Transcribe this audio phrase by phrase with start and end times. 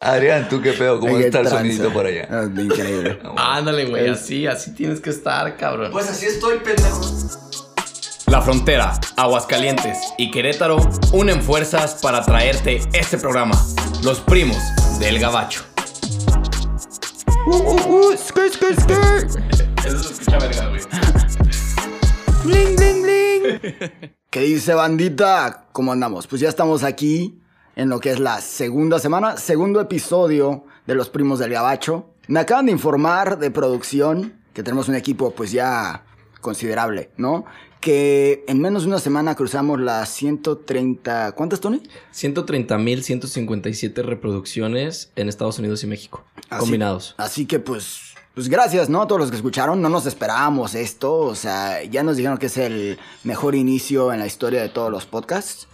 [0.00, 1.00] Adrián, ¿tú qué pedo?
[1.00, 2.28] ¿Cómo está el sonidito por allá?
[2.30, 3.18] Ah, Increíble.
[3.36, 5.90] Ándale, güey, así, así tienes que estar, cabrón.
[5.90, 7.00] Pues así estoy, pendejo.
[8.26, 10.78] La Frontera, Aguascalientes y Querétaro
[11.12, 13.60] unen fuerzas para traerte este programa,
[14.04, 14.58] Los Primos
[15.00, 15.64] del Gabacho.
[17.48, 19.30] Uh, skirt, skirt, skirt.
[19.84, 20.82] Eso se escucha verga, güey.
[22.44, 24.14] Bling, bling, bling.
[24.30, 25.66] ¿Qué dice bandita?
[25.72, 26.28] ¿Cómo andamos?
[26.28, 27.40] Pues ya estamos aquí
[27.78, 32.06] en lo que es la segunda semana, segundo episodio de Los Primos del Gabacho.
[32.26, 36.04] Me acaban de informar de producción que tenemos un equipo pues ya
[36.40, 37.44] considerable, ¿no?
[37.80, 41.32] Que en menos de una semana cruzamos las 130...
[41.36, 41.80] ¿Cuántas, Tony?
[42.12, 47.14] 130.157 reproducciones en Estados Unidos y México, Así- combinados.
[47.16, 48.07] Así que pues,
[48.38, 49.02] pues gracias, ¿no?
[49.02, 49.82] A todos los que escucharon.
[49.82, 51.12] No nos esperábamos esto.
[51.18, 54.92] O sea, ya nos dijeron que es el mejor inicio en la historia de todos
[54.92, 55.66] los podcasts.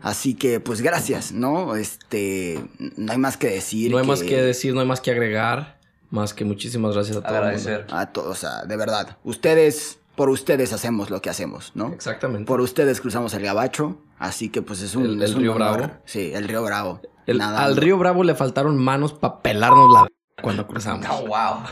[0.00, 1.74] Así que pues gracias, ¿no?
[1.74, 2.64] Este,
[2.96, 3.90] no hay más que decir.
[3.90, 5.78] No hay más que decir, no hay más que agregar,
[6.10, 7.34] más que muchísimas gracias a todos.
[7.36, 7.86] Agradecer.
[7.90, 9.16] A todos, o sea, de verdad.
[9.24, 11.88] Ustedes, por ustedes hacemos lo que hacemos, ¿no?
[11.92, 12.46] Exactamente.
[12.46, 13.98] Por ustedes cruzamos el gabacho.
[14.18, 15.76] Así que pues es un, El- es el un Río honor.
[15.78, 15.92] Bravo.
[16.04, 17.00] Sí, el río Bravo.
[17.26, 20.08] El- al Río Bravo le faltaron manos para pelarnos la
[20.42, 21.06] cuando cruzamos.
[21.10, 21.62] Oh, wow.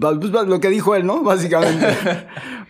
[0.00, 1.22] Pues, lo que dijo él, ¿no?
[1.22, 1.96] Básicamente.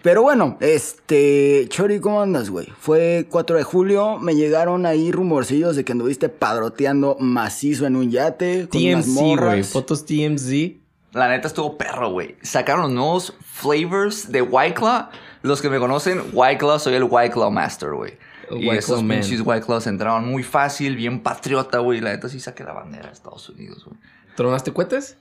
[0.03, 1.67] Pero bueno, este.
[1.69, 2.67] Chori, ¿cómo andas, güey?
[2.79, 4.19] Fue 4 de julio.
[4.19, 8.69] Me llegaron ahí rumorcillos de que anduviste padroteando macizo en un yate.
[8.69, 9.63] Con TMZ, güey.
[9.63, 10.83] Fotos TMZ.
[11.13, 12.37] La neta estuvo perro, güey.
[12.43, 15.09] Sacaron los nuevos flavors de White Claw.
[15.43, 18.19] Los que me conocen, White Claw, soy el White Claw Master, güey.
[18.51, 19.21] El Y White esos Claw man.
[19.21, 22.01] pinches White Claws entraron muy fácil, bien patriota, güey.
[22.01, 23.99] La neta sí saqué la bandera de Estados Unidos, güey.
[24.37, 25.17] ¿Tronaste cohetes?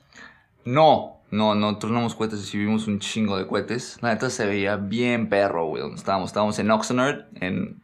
[0.66, 3.98] No, no, no tronamos cohetes, sí vimos un chingo de cohetes.
[4.02, 6.30] La neta se veía bien perro, güey, donde estábamos.
[6.30, 7.82] Estábamos en Oxnard, en...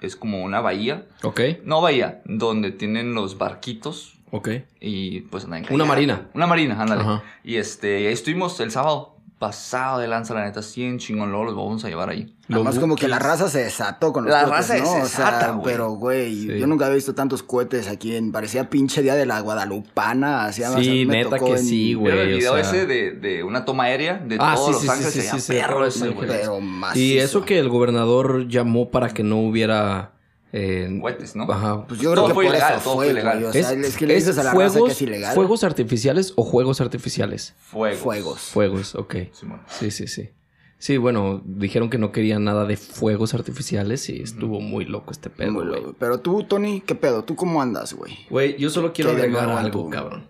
[0.00, 1.06] Es como una bahía.
[1.24, 4.48] Ok, No bahía, donde tienen los barquitos ok.
[4.80, 6.28] y pues andan en Una marina.
[6.34, 7.02] Una marina, ándale.
[7.02, 7.22] Ajá.
[7.42, 9.11] Y este, ahí estuvimos el sábado.
[9.42, 11.30] Pasado de lanza, la neta, 100 chingón.
[11.32, 12.32] Luego los vamos a llevar ahí.
[12.48, 14.84] Además, como que la raza se desató con los La cohetes, raza ¿no?
[14.84, 15.60] se O sea, desata.
[15.64, 16.58] Pero, güey, Sí.
[16.60, 18.30] yo nunca había visto tantos cohetes aquí en.
[18.30, 20.44] Parecía pinche día de la Guadalupana.
[20.44, 22.12] Así, Sí, me neta tocó que en- sí, güey.
[22.12, 24.86] ¿Vieron el o video sea- ese de, de una toma aérea de Ah, todos sí,
[24.86, 25.28] Los Ángeles?
[25.30, 26.12] sí, sí, perro ese, güey.
[26.28, 26.36] Ángeles.
[26.42, 27.04] Pero macizo.
[27.04, 30.12] Y eso que el gobernador llamó para que no hubiera...
[30.52, 31.44] eh, Cohetes, ¿no?
[31.50, 31.86] Ajá.
[31.86, 33.38] Pues yo creo Todo que fue por ilegal, eso todo fue, ilegal.
[33.38, 35.34] güey, O sea, es, que le es dices a la raza fuegos, que es ilegal.
[35.34, 37.54] ¿Fuegos artificiales o juegos artificiales?
[37.58, 37.98] Fuegos.
[38.00, 38.38] Fuegos.
[38.40, 39.14] Fuegos, ok.
[39.68, 40.30] Sí, sí, sí.
[40.78, 45.30] Sí, bueno, dijeron que no querían nada de fuegos artificiales y estuvo muy loco este
[45.30, 45.94] pedo, Muy loco.
[45.98, 47.22] Pero tú, Tony, ¿qué pedo?
[47.22, 48.18] ¿Tú cómo andas, güey?
[48.28, 50.26] Güey, yo solo quiero ¿Qué de agregar algo, tu- cabrón.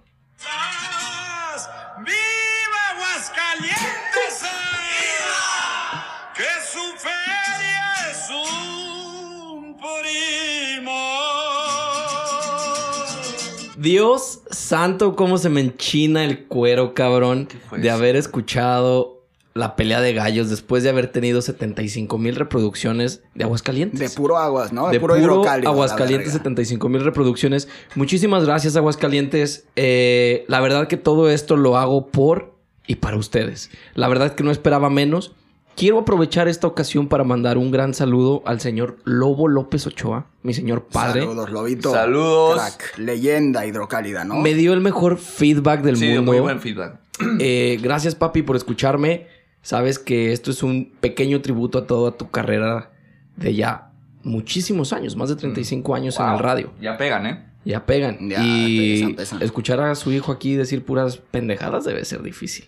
[13.83, 19.23] Dios santo, cómo se me enchina el cuero, cabrón, de haber escuchado
[19.55, 23.99] la pelea de gallos después de haber tenido 75 mil reproducciones de Aguascalientes.
[23.99, 24.89] De puro aguas, ¿no?
[24.89, 26.39] de puro, hidrocálido, la Aguascalientes, verga.
[26.39, 27.69] 75 mil reproducciones.
[27.95, 29.67] Muchísimas gracias, Aguascalientes.
[29.77, 32.55] Eh, la verdad que todo esto lo hago por
[32.87, 33.71] y para ustedes.
[33.95, 35.33] La verdad que no esperaba menos.
[35.77, 40.53] Quiero aprovechar esta ocasión para mandar un gran saludo al señor Lobo López Ochoa, mi
[40.55, 41.21] señor padre.
[41.23, 41.93] Saludos, Lobito.
[41.93, 42.55] Saludos.
[42.61, 42.99] Crack.
[42.99, 44.37] Leyenda hidrocálida, ¿no?
[44.37, 46.23] Me dio el mejor feedback del Sí, mundo.
[46.33, 46.99] muy buen feedback.
[47.41, 49.27] Eh, gracias, papi, por escucharme.
[49.63, 52.91] Sabes que esto es un pequeño tributo a toda tu carrera
[53.37, 53.93] de ya
[54.25, 56.73] muchísimos años, más de 35 años en el radio.
[56.81, 57.45] Ya pegan, ¿eh?
[57.65, 58.29] Ya pegan.
[58.29, 59.43] Ya, y pesan, pesan.
[59.43, 62.65] escuchar a su hijo aquí decir puras pendejadas debe ser difícil,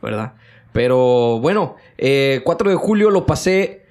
[0.00, 0.34] ¿verdad?
[0.76, 3.82] Pero bueno, eh, 4 de julio lo pasé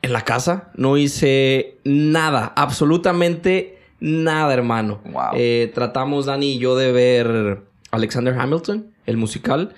[0.00, 0.70] en la casa.
[0.74, 5.00] No hice nada, absolutamente nada, hermano.
[5.04, 5.22] Wow.
[5.34, 9.74] Eh, tratamos, Dani y yo, de ver Alexander Hamilton, el musical.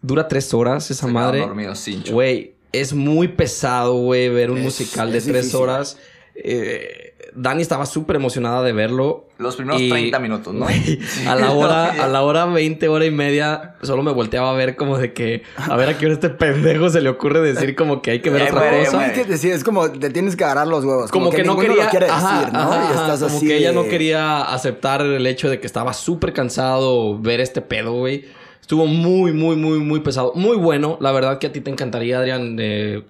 [0.00, 1.46] Dura tres horas esa Se madre.
[1.74, 2.12] cincho.
[2.14, 5.60] Güey, es muy pesado, güey, ver un Es- musical de es tres difícil.
[5.60, 5.98] horas.
[6.34, 9.28] Eh, Dani estaba súper emocionada de verlo.
[9.42, 10.66] Los primeros Y- 30 minutos, ¿no?
[11.28, 14.76] A la hora, a la hora 20, hora y media, solo me volteaba a ver
[14.76, 18.00] como de que, a ver a qué hora este pendejo se le ocurre decir como
[18.02, 19.06] que hay que ver Ya otra cosa.
[19.06, 21.10] Es que decir, es como te tienes que agarrar los huevos.
[21.10, 22.60] Como, que, no quería, lo quiere ajá, decir, ¿no?
[22.60, 25.92] ajá, y estás como así que ella no quería aceptar el hecho de que estaba
[25.92, 28.24] súper cansado ver este pedo, güey.
[28.60, 30.32] Estuvo muy, muy, muy, muy pesado.
[30.36, 30.96] Muy bueno.
[31.00, 32.56] La verdad que a ti te encantaría, Adrián.
[32.60, 33.02] eh,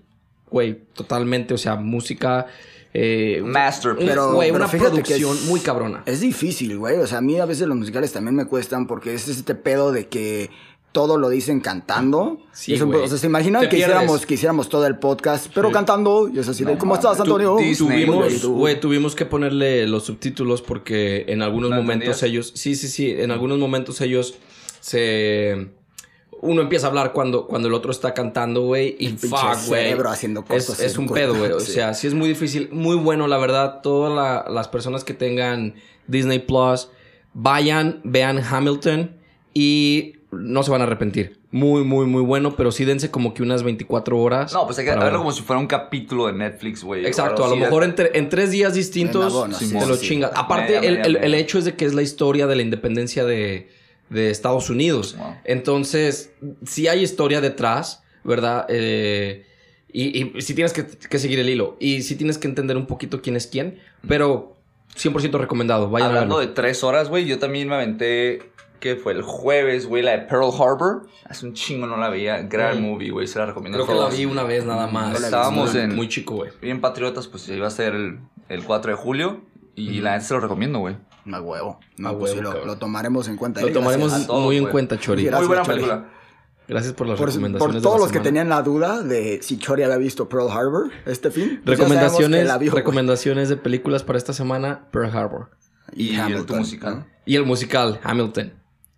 [0.50, 1.55] Güey, totalmente.
[1.55, 2.46] O sea, música.
[2.94, 4.08] Eh, Masterpiece.
[4.10, 6.02] Pero- Güey, pero una producción es- muy cabrona.
[6.06, 6.96] Es difícil, güey.
[6.98, 9.92] O sea, a mí a veces los musicales también me cuestan porque es este pedo
[9.92, 10.50] de que
[10.92, 12.38] todo lo dicen cantando.
[12.52, 16.28] Sí, eso, o sea, se imaginan que hiciéramos, que hiciéramos todo el podcast, pero cantando.
[16.28, 17.56] Y es así de, No ¿cómo estás, Antonio?
[17.56, 22.22] Disney, Muy Tuvimos, güey, tuvimos que ponerle los subtítulos porque en algunos ¿No momentos entendías?
[22.24, 24.34] ellos, sí, sí, sí, en algunos momentos ellos
[24.80, 25.68] se,
[26.42, 29.30] uno empieza a hablar cuando, cuando el otro está cantando, güey, y El fuck,
[29.68, 29.84] güey.
[29.84, 31.52] cerebro haciendo Es, cosas es en un pedo, güey.
[31.52, 31.72] O Sí.
[31.72, 33.80] sea, sí es muy difícil, muy bueno, la verdad.
[33.82, 35.74] Todas la- las personas que tengan
[36.08, 36.88] Disney Plus,
[37.32, 39.16] vayan, vean Hamilton
[39.54, 41.38] y no se van a arrepentir.
[41.50, 44.54] Muy, muy, muy bueno, pero sí dense como que unas 24 horas.
[44.54, 47.04] No, pues hay que verlo como si fuera un capítulo de Netflix, güey.
[47.04, 50.08] Exacto, a lo mejor en, tre- en tres días distintos abono, te sí, lo sí.
[50.08, 50.32] chingas.
[50.34, 51.26] Aparte, Media, el, media, el- media.
[51.26, 53.68] el hecho es de que es la historia de la independencia de,
[54.12, 55.17] de Estados Unidos.
[55.19, 55.35] Wow.
[55.44, 56.32] Entonces,
[56.67, 58.67] sí hay historia detrás, ¿verdad?
[58.69, 59.47] Eh,
[59.93, 61.76] y, y sí tienes que, que seguir el hilo.
[61.81, 63.79] Y sí tienes que entender un poquito quién es quién.
[64.09, 64.56] Pero
[64.97, 65.88] 100% recomendado.
[65.91, 66.55] Vayan Hablando a de verlo.
[66.62, 68.43] tres horas, güey, yo también me aventé,
[68.81, 71.06] que fue el jueves, güey, la de Pearl Harbor.
[71.25, 72.43] Hace un chingo no la veía.
[72.43, 72.85] Gran Mm.
[72.91, 74.19] movie, güey, se la recomiendo Creo a que la todos.
[74.19, 75.19] vi una vez nada más.
[75.19, 76.50] No Estábamos en- Muy chico, güey.
[76.61, 78.19] Bien patriotas, pues iba a ser el,
[78.49, 79.41] el 4 de julio.
[79.75, 80.03] Y Ujú.
[80.03, 80.97] la neta se lo recomiendo, güey.
[81.30, 81.78] A huevo.
[81.98, 83.60] No, A pues sí, huevo, lo, tomaremos en cuenta.
[83.60, 84.72] Lo tomaremos muy en güey.
[84.72, 85.24] cuenta, Chori.
[85.24, 85.76] Gracias, Muy buena Chori.
[85.76, 86.08] película.
[86.69, 87.58] Gracias por las Por, recomendaciones.
[87.60, 90.48] por de la todos los que tenían la duda de si Chori había visto Pearl
[90.50, 91.60] Harbor este fin.
[91.64, 92.80] pues Recomendaciones, la vio, güey.
[92.80, 95.50] recomendaciones de películas para esta semana, Pearl Harbor.
[95.94, 97.06] Y, el Hamilton, musical.
[97.26, 98.52] Y el musical, Hamilton.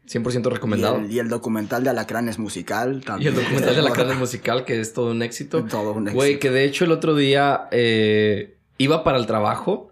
[0.06, 0.96] 100% Y recomendado.
[0.98, 3.34] el, y el documental de Alacrán es musical Y también.
[3.34, 5.64] el documental de la carne musical, que es todo un éxito.
[5.64, 6.16] Todo un éxito.
[6.16, 9.90] Güey, que de hecho el otro día eh, iba para el trabajo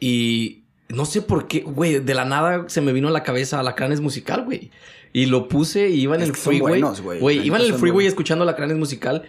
[0.00, 0.57] y
[0.88, 4.00] no sé por qué, güey, de la nada se me vino a la cabeza Alacranes
[4.00, 4.70] musical, güey.
[5.12, 6.82] Y lo puse y iba en Es el freeway.
[7.20, 7.46] güey.
[7.46, 8.08] Iba en el freeway buenos.
[8.12, 9.22] escuchando Alacranes musical.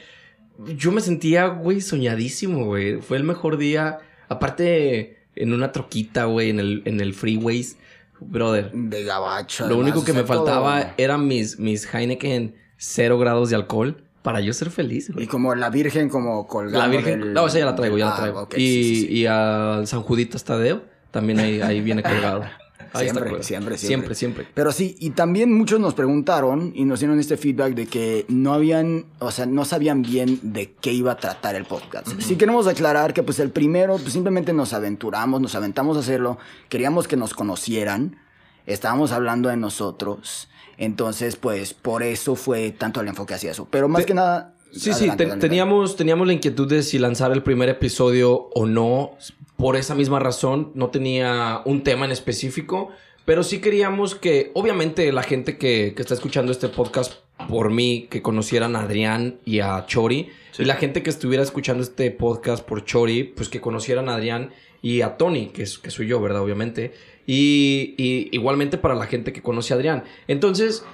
[0.77, 3.00] Yo me sentía, güey, soñadísimo, güey.
[3.01, 4.00] Fue el mejor día.
[4.27, 7.77] Aparte, en una troquita, güey, en el, en el freeways.
[8.21, 9.67] Brother, De gabacho.
[9.67, 14.41] lo único que me faltaba todo- eran mis, mis Heineken cero grados de alcohol para
[14.41, 15.23] yo ser feliz, güey.
[15.23, 17.21] Y como la Virgen como colgando La Virgen.
[17.21, 18.41] del- No, esa ya la traigo, ya la Ah, traigo.
[18.41, 22.44] ok, y, sí, sí, y al San Juditas Tadeo también ahí, ahí viene colgado.
[22.91, 24.15] Ahí Siempre, siempre, Siempre, siempre.
[24.15, 24.47] siempre.
[24.56, 28.51] Pero sí, y también muchos nos preguntaron y nos dieron este feedback de que no
[28.51, 32.07] habían, o sea, no sabían bien de qué iba a tratar el podcast.
[32.19, 36.39] Sí queremos aclarar que pues el primero, pues simplemente nos aventuramos, nos aventamos a hacerlo,
[36.67, 38.17] queríamos que nos conocieran,
[38.65, 43.67] estábamos hablando de nosotros, entonces pues por eso fue tanto el enfoque hacia eso.
[43.69, 44.56] Pero más Te- que nada...
[44.71, 45.47] Sí, sí, adelante, te- adelante.
[45.47, 49.11] teníamos, teníamos la inquietud de si lanzar el primer episodio o no.
[49.59, 52.91] Por esa misma razón, no tenía un tema en específico,
[53.25, 57.15] pero sí queríamos que, obviamente, la gente que, que está escuchando este podcast
[57.50, 61.83] por mí, que conocieran a Adrián y a Chori, y la gente que estuviera escuchando
[61.83, 65.91] este podcast por Chori, pues que conocieran a Adrián y a Tony, que, es, que
[65.91, 66.41] soy yo, ¿verdad?
[66.41, 66.94] Obviamente.
[67.27, 70.06] Y, y igualmente para la gente que conoce a Adrián.
[70.29, 70.85] Entonces,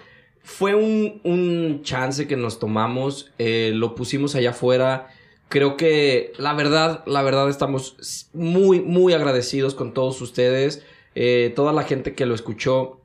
[0.41, 5.14] fue un, un chance que nos tomamos, eh, lo pusimos allá afuera.
[5.50, 10.83] Creo que la verdad, la verdad estamos muy, muy agradecidos con todos ustedes.
[11.13, 13.01] Eh, toda la gente que lo escuchó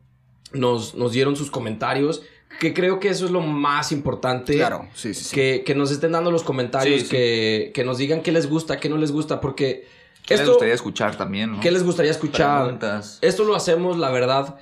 [0.52, 2.22] nos, nos dieron sus comentarios,
[2.58, 4.56] que creo que eso es lo más importante.
[4.56, 5.34] Claro, sí, sí, sí.
[5.34, 7.10] Que, que nos estén dando los comentarios, Sí, sí.
[7.10, 9.86] Que, que nos digan qué les gusta, qué no les gusta, porque
[10.26, 11.60] ¿Qué les esto, gustaría escuchar también, no?
[11.60, 12.62] ¿qué les gustaría escuchar?
[12.64, 13.18] Preguntas.
[13.22, 14.56] Esto lo hacemos, la verdad,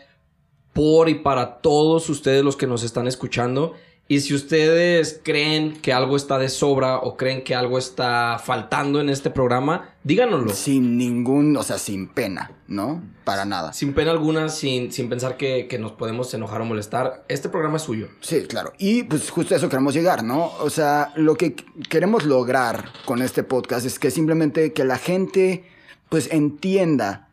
[0.73, 3.75] por y para todos ustedes los que nos están escuchando.
[4.11, 9.03] Y si ustedes creen que algo está de sobra o creen que algo está faltando
[9.03, 10.51] en este programa, díganoslo.
[10.55, 13.03] Sin ningún, o sea, sin pena, ¿no?
[13.25, 13.75] Para nada.
[13.75, 17.27] Sin pena alguna, sin, sin pensar que, que nos podemos enojar o molestar.
[17.29, 18.09] Este programa es suyo.
[18.23, 18.73] Sí, claro.
[18.79, 20.53] Y pues justo a eso queremos llegar, ¿no?
[20.61, 24.97] O sea, lo que qu- queremos lograr con este podcast es que simplemente que la
[24.97, 25.65] gente
[26.09, 27.27] pues entienda,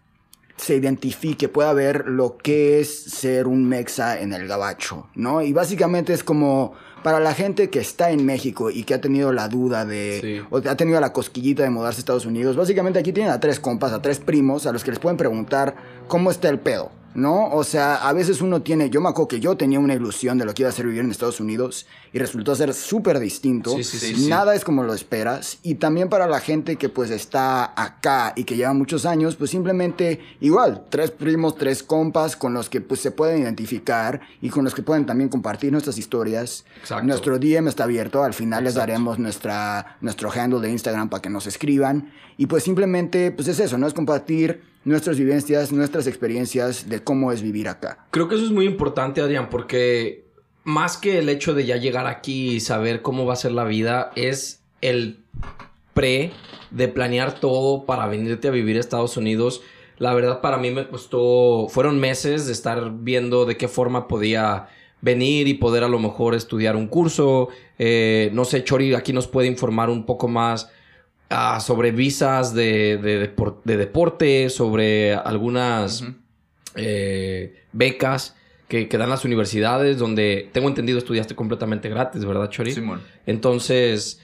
[0.57, 5.41] se identifique, pueda ver lo que es ser un mexa en el gabacho, ¿no?
[5.41, 9.31] Y básicamente es como para la gente que está en México y que ha tenido
[9.33, 10.47] la duda de, Sí.
[10.49, 13.59] o ha tenido la cosquillita de mudarse a Estados Unidos, básicamente aquí tienen a tres
[13.59, 15.75] compas, a tres primos, a los que les pueden preguntar
[16.07, 17.49] cómo está el pedo, ¿no?
[17.49, 20.45] O sea, a veces uno tiene, yo me acuerdo que yo tenía una ilusión de
[20.45, 23.71] lo que iba a ser vivir en Estados Unidos y resultó ser súper distinto.
[23.77, 25.57] Sí, sí, sí, Nada es como lo esperas.
[25.63, 29.49] Y también para la gente que pues está acá y que lleva muchos años, pues
[29.51, 34.65] simplemente igual, tres primos, tres compas con los que pues se pueden identificar y con
[34.65, 36.65] los que pueden también compartir nuestras historias.
[36.79, 37.05] Exacto.
[37.05, 41.29] Nuestro DM está abierto, al final les daremos nuestra, nuestro handle de Instagram para que
[41.29, 42.11] nos escriban.
[42.37, 43.87] Y pues simplemente, pues es eso, ¿no?
[43.87, 48.07] Es compartir nuestras vivencias, nuestras experiencias de cómo es vivir acá.
[48.11, 50.25] Creo que eso es muy importante, Adrián, porque
[50.63, 53.65] más que el hecho de ya llegar aquí y saber cómo va a ser la
[53.65, 55.19] vida, es el
[55.93, 56.31] pre
[56.71, 59.61] de planear todo para venirte a vivir a Estados Unidos.
[59.97, 61.67] La verdad, para mí me costó.
[61.69, 64.67] Fueron meses de estar viendo de qué forma podía
[65.01, 67.49] venir y poder a lo mejor estudiar un curso.
[67.79, 70.69] Eh, no sé, Chori aquí nos puede informar un poco más
[71.29, 76.03] ah, sobre visas de, de, depor- de deporte, sobre algunas
[76.75, 78.35] eh, becas
[78.67, 82.73] que, que dan las universidades, donde tengo entendido estudiaste completamente gratis, ¿verdad, Chori?
[82.73, 83.01] Simón.
[83.25, 84.19] Entonces,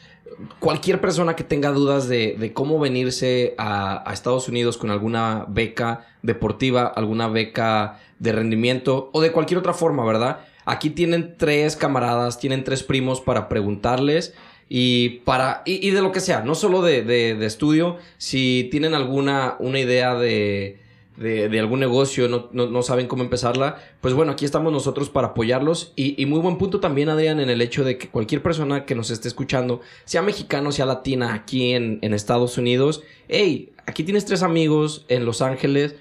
[0.60, 5.46] cualquier persona que tenga dudas de, de cómo venirse a, a Estados Unidos con alguna
[5.48, 10.39] beca deportiva, alguna beca de rendimiento o de cualquier otra forma, ¿verdad?
[10.65, 14.34] Aquí tienen tres camaradas, tienen tres primos para preguntarles
[14.73, 18.93] y para y, de lo que sea, no solo de, de- de estudio, si tienen
[18.93, 20.79] alguna una idea de,
[21.17, 25.09] de, de algún negocio, no, no- no saben cómo empezarla, pues bueno, aquí estamos nosotros
[25.09, 25.91] para apoyarlos.
[25.97, 28.95] Y, y muy buen punto también, Adrián, en el hecho de que cualquier persona que
[28.95, 34.23] nos esté escuchando, sea mexicano, sea latina, aquí en, en Estados Unidos, hey, aquí tienes
[34.23, 35.95] tres amigos en Los Ángeles,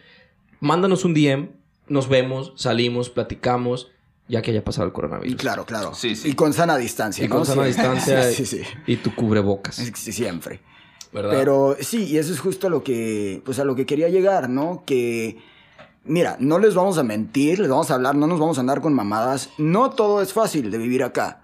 [0.60, 1.48] mándanos un DM,
[1.88, 3.90] nos vemos, salimos, platicamos,
[4.30, 5.40] ya que haya pasado el coronavirus.
[5.40, 5.92] Claro, claro.
[5.94, 6.28] Sí, sí.
[6.30, 7.36] Y con sana distancia, Y ¿no?
[7.36, 7.68] con sana Sí.
[7.68, 8.22] distancia.
[8.32, 8.62] sí, sí.
[8.86, 10.60] Y tu cubrebocas, siempre.
[11.12, 11.32] ¿verdad?
[11.32, 14.48] Pero sí, y eso es justo a lo que, pues a lo que quería llegar,
[14.48, 14.84] ¿no?
[14.86, 15.38] Que,
[16.04, 18.80] mira, no les vamos a mentir, les vamos a hablar, no nos vamos a andar
[18.80, 19.50] con mamadas.
[19.58, 21.42] No todo es fácil de vivir acá.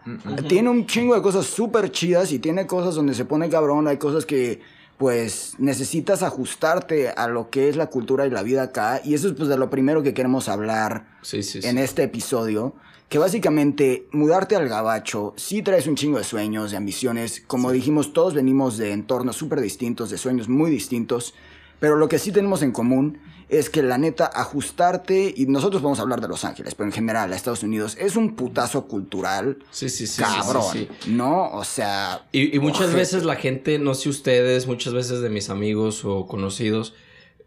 [0.48, 3.96] Tiene un chingo de cosas súper chidas y tiene cosas donde se pone cabrón, hay
[3.96, 4.60] cosas que,
[4.98, 9.00] pues, necesitas ajustarte a lo que es la cultura y la vida acá.
[9.04, 11.68] Y eso es, pues, de lo primero que queremos hablar sí, sí, sí.
[11.68, 12.74] en este episodio.
[13.08, 17.40] Que básicamente mudarte al gabacho sí traes un chingo de sueños, de ambiciones.
[17.46, 21.32] Como dijimos, todos venimos de entornos súper distintos, de sueños muy distintos.
[21.78, 26.00] Pero lo que sí tenemos en común es que la neta, ajustarte, y nosotros podemos
[26.00, 29.88] hablar de Los Ángeles, pero en general a Estados Unidos, es un putazo cultural Sí,
[29.88, 31.10] sí, sí, cabrón, sí, sí.
[31.12, 31.50] ¿no?
[31.52, 32.26] O sea...
[32.32, 32.96] Y, y muchas ojete.
[32.96, 36.94] veces la gente, no sé ustedes, muchas veces de mis amigos o conocidos,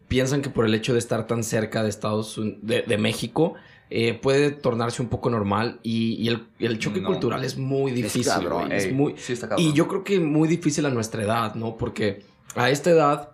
[0.08, 3.54] piensan que por el hecho de estar tan cerca de Estados Unidos, de, de México,
[3.90, 7.08] eh, puede tornarse un poco normal y, y el, el choque No.
[7.08, 8.24] cultural es muy difícil.
[8.24, 9.66] cabrón, es muy, sí está cabrón.
[9.66, 11.76] y yo creo que muy difícil a nuestra edad, ¿no?
[11.76, 12.22] Porque
[12.54, 13.30] a esta edad,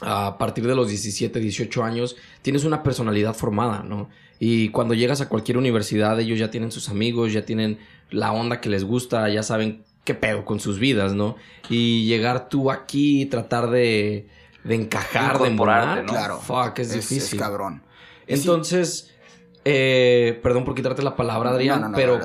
[0.00, 4.08] a partir de los 17, 18 años, tienes una personalidad formada, ¿no?
[4.38, 7.78] Y cuando llegas a cualquier universidad, ellos ya tienen sus amigos, ya tienen
[8.10, 11.36] la onda que les gusta, ya saben qué pedo con sus vidas, ¿no?
[11.68, 14.28] Y llegar tú aquí y tratar de,
[14.64, 16.12] de encajar, de embonar, ¿no?
[16.12, 16.40] Claro.
[16.40, 17.38] Fuck, es, difícil.
[17.38, 17.82] cabrón.
[18.26, 19.14] Y sí, Entonces,
[19.64, 22.18] eh, perdón por quitarte la palabra, Adrián, No, no, no, pero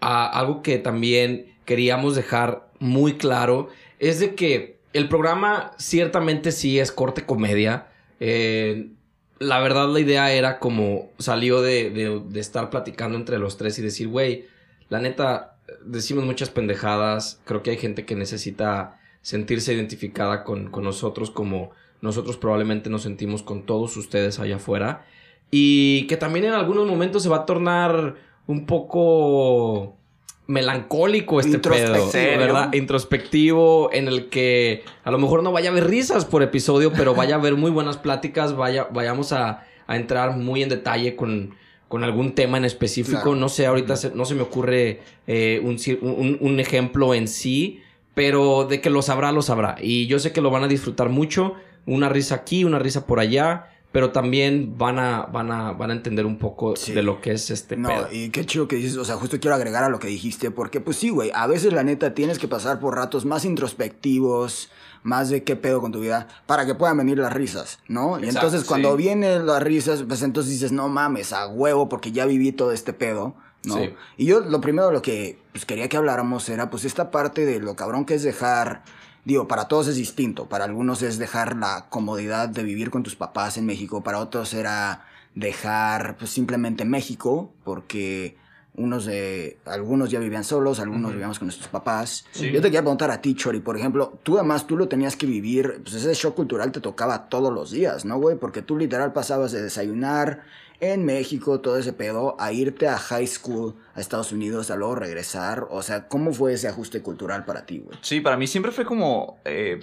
[0.00, 3.68] a- algo que también queríamos dejar muy claro
[3.98, 7.88] es de que el programa ciertamente sí es corte comedia.
[8.20, 8.90] Eh,
[9.38, 14.08] la verdad, la idea era como salió de, estar platicando entre los tres y decir,
[14.08, 14.46] güey,
[14.88, 17.40] la neta, decimos muchas pendejadas.
[17.44, 23.02] Creo que hay gente que necesita sentirse identificada con, con nosotros como nosotros probablemente nos
[23.02, 25.04] sentimos con todos ustedes allá afuera.
[25.50, 28.16] Y que también en algunos momentos se va a tornar
[28.46, 29.97] un poco
[30.48, 32.38] melancólico este pedo, Introspectivo.
[32.38, 32.72] ¿verdad?
[32.72, 37.14] Introspectivo, en el que a lo mejor no vaya a haber risas por episodio, pero
[37.14, 41.54] vaya a haber muy buenas pláticas, vaya, vayamos a, a entrar muy en detalle con,
[41.88, 43.20] con algún tema en específico.
[43.22, 43.36] Claro.
[43.36, 47.82] No sé, ahorita se- no se me ocurre eh, un, un- un ejemplo en sí,
[48.14, 49.76] pero de que lo sabrá, lo sabrá.
[49.80, 51.54] Y yo sé que lo van a disfrutar mucho.
[51.86, 53.70] Una risa aquí, una risa por allá.
[53.90, 56.92] Pero también van a, van a, van a entender un poco Sí.
[56.92, 58.08] de lo que es este No, pedo.
[58.12, 60.80] y qué chido que dices, o sea, justo quiero agregar a lo que dijiste, porque
[60.80, 64.70] pues sí, güey, a veces la neta tienes que pasar por ratos más introspectivos,
[65.02, 68.20] más de qué pedo con tu vida, para que puedan venir las risas, ¿no?
[68.20, 68.98] y entonces cuando sí.
[68.98, 72.92] vienen las risas, pues entonces dices, no mames, a huevo, porque ya viví todo este
[72.92, 73.76] pedo, ¿no?
[73.76, 73.94] Sí.
[74.18, 77.58] Y yo lo primero lo que pues, quería que habláramos era pues esta parte de
[77.60, 78.82] lo cabrón que es dejar...
[79.24, 80.46] Digo, para todos es distinto.
[80.48, 84.02] Para algunos es dejar la comodidad de vivir con tus papás en México.
[84.02, 88.36] Para otros era dejar pues, simplemente México, porque
[88.78, 92.24] unos de algunos ya vivían solos, algunos vivíamos con nuestros papás.
[92.30, 92.50] Sí.
[92.50, 95.26] Yo te quería preguntar a ti, Chori, por ejemplo, tú además tú lo tenías que
[95.26, 98.36] vivir, pues ese shock cultural te tocaba todos los días, ¿no, güey?
[98.36, 100.42] Porque tú literal pasabas de desayunar
[100.80, 104.94] en México, todo ese pedo, a irte a high school a Estados Unidos, a luego
[104.94, 105.66] regresar.
[105.70, 107.98] O sea, ¿cómo fue ese ajuste cultural para ti, güey?
[108.02, 109.38] Sí, para mí siempre fue como...
[109.44, 109.80] eh,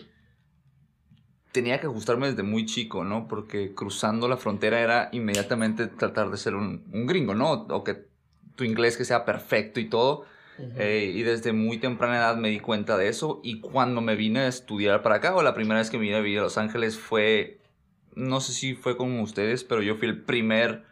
[1.51, 3.29] tenía que ajustarme desde muy chico, ¿no?
[3.29, 7.51] Porque cruzando la frontera era inmediatamente tratar de ser un, un gringo, ¿no?
[7.69, 8.07] O que
[8.55, 10.25] tu inglés que sea perfecto y todo.
[10.77, 13.39] Eh, y desde muy temprana edad me di cuenta de eso.
[13.43, 16.15] Y cuando me vine a estudiar para acá, o la primera vez que me vine
[16.17, 17.59] a vivir a Los Ángeles fue...
[18.15, 20.83] No sé si fue como ustedes, pero yo fui el primer...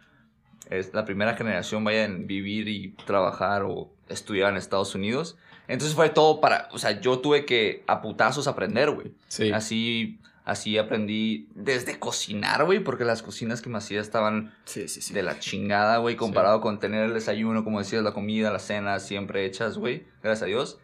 [0.70, 5.38] Es la primera generación, vaya, en vivir y trabajar o estudiar en Estados Unidos.
[5.68, 6.70] Entonces fue todo para...
[6.72, 9.12] O sea, yo tuve que a putazos aprender, güey.
[9.28, 9.52] Sí.
[9.52, 15.02] Así Así aprendí desde cocinar, güey, porque las cocinas que me hacía estaban Sí, sí,
[15.02, 15.14] sí.
[15.14, 19.00] de la chingada, güey, comparado con tener el desayuno, como decías, la comida, la cena,
[19.00, 20.80] siempre hechas, güey, gracias a Dios.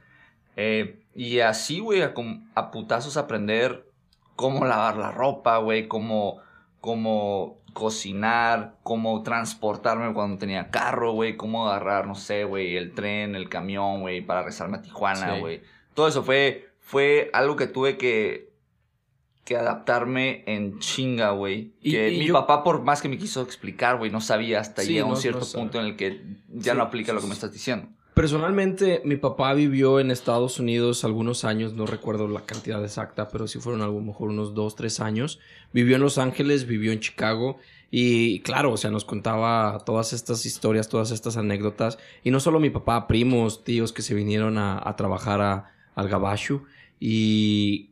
[0.55, 2.13] Eh, y así, güey, a,
[2.55, 3.85] a putazos aprender
[4.39, 6.37] cómo lavar la ropa, güey, cómo,
[6.79, 13.35] cómo cocinar, cómo transportarme cuando tenía carro, güey, cómo agarrar, no sé, güey, el tren,
[13.35, 15.39] el camión, güey, para regresarme a Tijuana, Sí.
[15.41, 15.61] güey.
[15.93, 18.53] Todo eso fue, fue algo que tuve que,
[19.43, 21.73] que adaptarme en chinga, güey.
[21.81, 24.83] Que y mi yo- papá, por más que me quiso explicar, güey, no sabía hasta
[24.83, 25.63] Sí, llega un no- cierto no sabe.
[25.65, 26.77] punto en el que ya Sí.
[26.77, 27.89] no aplica lo que me estás diciendo.
[28.19, 33.47] Personalmente, mi papá vivió en Estados Unidos algunos años, no recuerdo la cantidad exacta, pero
[33.47, 35.39] sí fueron a mejor unos dos, tres años.
[35.71, 37.59] Vivió en Los Ángeles, vivió en Chicago
[37.89, 41.97] y claro, o sea, nos contaba todas estas historias, todas estas anécdotas.
[42.21, 46.63] Y no solo mi papá, primos, tíos que se vinieron a, trabajar a- al Gabacho.
[46.99, 47.91] Y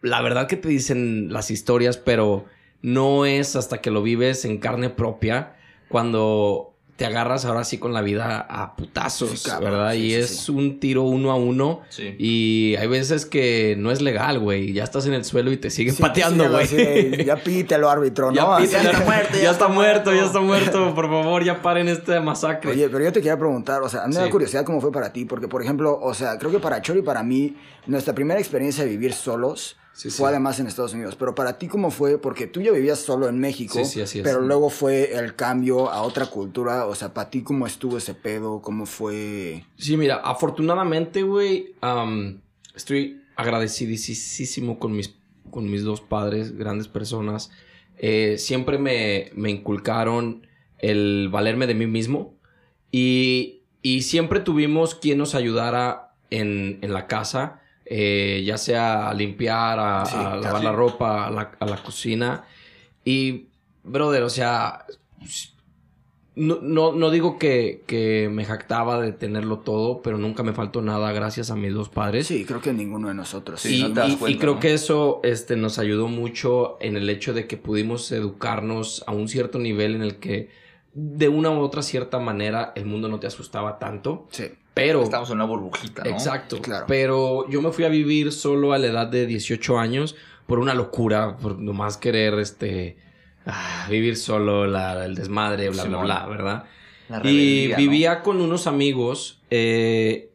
[0.00, 2.46] la verdad que te dicen las historias, pero
[2.80, 5.56] no es hasta que lo vives en carne propia
[5.90, 9.92] cuando te agarras ahora sí con la vida a putazos, Sí, cabrón, ¿verdad?
[9.92, 10.50] sí, y sí, es sí.
[10.52, 11.82] un tiro uno a uno.
[11.90, 12.14] Sí.
[12.18, 14.72] Y hay veces que no es legal, güey.
[14.72, 17.22] Ya estás en el suelo y te siguen Sí, pateando, güey.
[17.24, 18.56] ya pítelo, árbitro, Ya ¿no?
[18.56, 18.84] pita, Así.
[18.86, 20.94] ya está muerto, ya está muerto, ya está muerto.
[20.94, 22.70] Por favor, ya paren esta masacre.
[22.70, 24.90] Oye, pero yo te quería preguntar, o sea, a mí me da curiosidad cómo fue
[24.90, 28.14] para ti, porque por ejemplo, o sea, creo que para Chori y para mí, nuestra
[28.14, 30.18] primera experiencia de vivir solos Sí, sí.
[30.18, 33.28] fue además en Estados Unidos, pero para ti cómo fue, porque tú ya vivías solo
[33.28, 34.24] en México, Sí, sí, así es.
[34.24, 38.12] pero luego fue el cambio a otra cultura, o sea, para ti cómo estuvo ese
[38.14, 39.64] pedo, cómo fue...
[39.78, 41.74] Sí, mira, afortunadamente, güey,
[42.74, 45.14] estoy agradecidísimo con mis,
[45.50, 47.50] con mis dos padres, grandes personas.
[47.98, 50.46] Eh, siempre me, me inculcaron
[50.78, 52.34] el valerme de mí mismo
[52.92, 59.14] y, y siempre tuvimos quien nos ayudara en, en la casa, eh, ya sea a
[59.14, 62.44] limpiar, a, Sí, a lavar la ropa, a la, a la cocina.
[63.04, 63.46] Y,
[63.84, 64.84] brother, o sea,
[66.34, 70.82] no, no, no digo que, que me jactaba de tenerlo todo, pero nunca me faltó
[70.82, 72.26] nada gracias a mis dos padres.
[72.26, 73.60] Sí, creo que ninguno de nosotros.
[73.62, 74.60] Sí, y, no te das y- y cuenta, creo ¿no?
[74.60, 79.28] que eso este, nos ayudó mucho en el hecho de que pudimos educarnos a un
[79.28, 80.50] cierto nivel en el que
[80.92, 84.28] de una u otra cierta manera el mundo no te asustaba tanto.
[84.30, 84.44] Sí,
[84.76, 85.02] Pero...
[85.02, 86.10] Estamos en una burbujita, ¿no?
[86.10, 86.60] Exacto.
[86.60, 86.84] Claro.
[86.86, 90.74] Pero yo me fui a vivir solo a la edad de 18 años por una
[90.74, 92.98] locura, por nomás querer este
[93.46, 96.64] ah, vivir solo, la- el desmadre, bla, bla, bla, ¿verdad?
[97.08, 100.30] La Y vivía con unos amigos eh,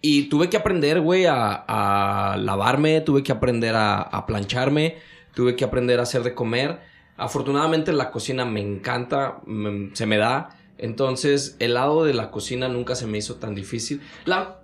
[0.00, 4.96] y tuve que aprender, güey, a, a lavarme, tuve que aprender a, a plancharme,
[5.34, 6.80] tuve que aprender a hacer de comer.
[7.16, 10.55] Afortunadamente la cocina me encanta, me- se me da.
[10.78, 14.00] Entonces el lado de la cocina nunca se me hizo tan difícil.
[14.24, 14.60] La,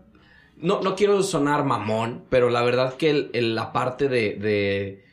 [0.56, 5.04] no, no quiero sonar mamón, pero la verdad que el- el- la parte de, de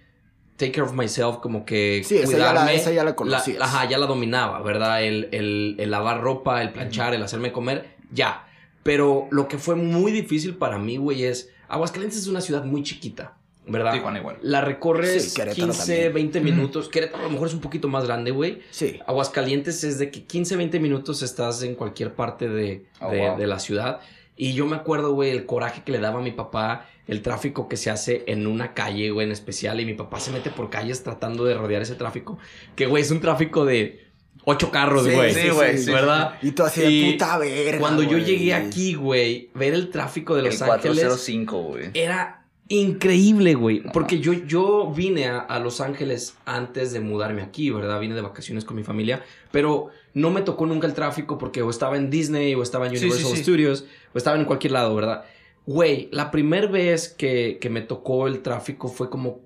[0.57, 3.61] take care of myself, como que Sí, esa ya la- cuidarme, esa ya la conocías.
[3.61, 5.03] ajá, ya la dominaba, ¿verdad?
[5.03, 8.45] El, el- el lavar ropa, el planchar, el hacerme comer, ya.
[8.83, 11.49] Pero lo que fue muy difícil para mí, güey, es...
[11.67, 13.37] Aguascalientes es una ciudad muy chiquita,
[13.69, 13.93] ¿verdad?
[13.93, 14.37] Tijuana igual.
[14.41, 16.13] La recorres Sí, Querétaro 15, también.
[16.13, 16.89] 20 minutos.
[16.89, 18.59] Querétaro a lo mejor es un poquito más grande, güey.
[18.71, 18.99] sí.
[19.05, 23.37] Aguascalientes es de que 15, 20 minutos estás en cualquier parte de, Oh, de- wow.
[23.37, 23.99] de la ciudad.
[24.35, 27.67] Y yo me acuerdo, güey, el coraje que le daba a mi papá, el tráfico
[27.67, 29.79] que se hace en una calle, güey, en especial.
[29.81, 32.37] Y mi papá se mete por calles tratando de rodear ese tráfico.
[32.75, 34.05] Que, güey, es un tráfico de
[34.45, 35.33] ocho carros, Sí, güey.
[35.33, 35.91] sí, güey, sí.
[35.91, 36.35] ¿Verdad?
[36.41, 37.79] Y tú así de puta verga.
[37.79, 41.89] Cuando yo llegué aquí, güey, ver el tráfico de El Los Ángeles 405, güey.
[41.93, 42.38] era
[42.69, 43.83] increíble, güey.
[43.91, 47.99] Porque yo, yo vine a, a Los Ángeles antes de mudarme aquí, ¿verdad?
[47.99, 49.23] Vine de vacaciones con mi familia.
[49.51, 52.91] Pero no me tocó nunca el tráfico porque o estaba en Disney o estaba en
[52.93, 53.43] Universal sí, sí.
[53.43, 55.25] Studios o estaba en cualquier lado, ¿verdad?
[55.65, 59.41] Güey, la primera vez que, que me tocó el tráfico fue como...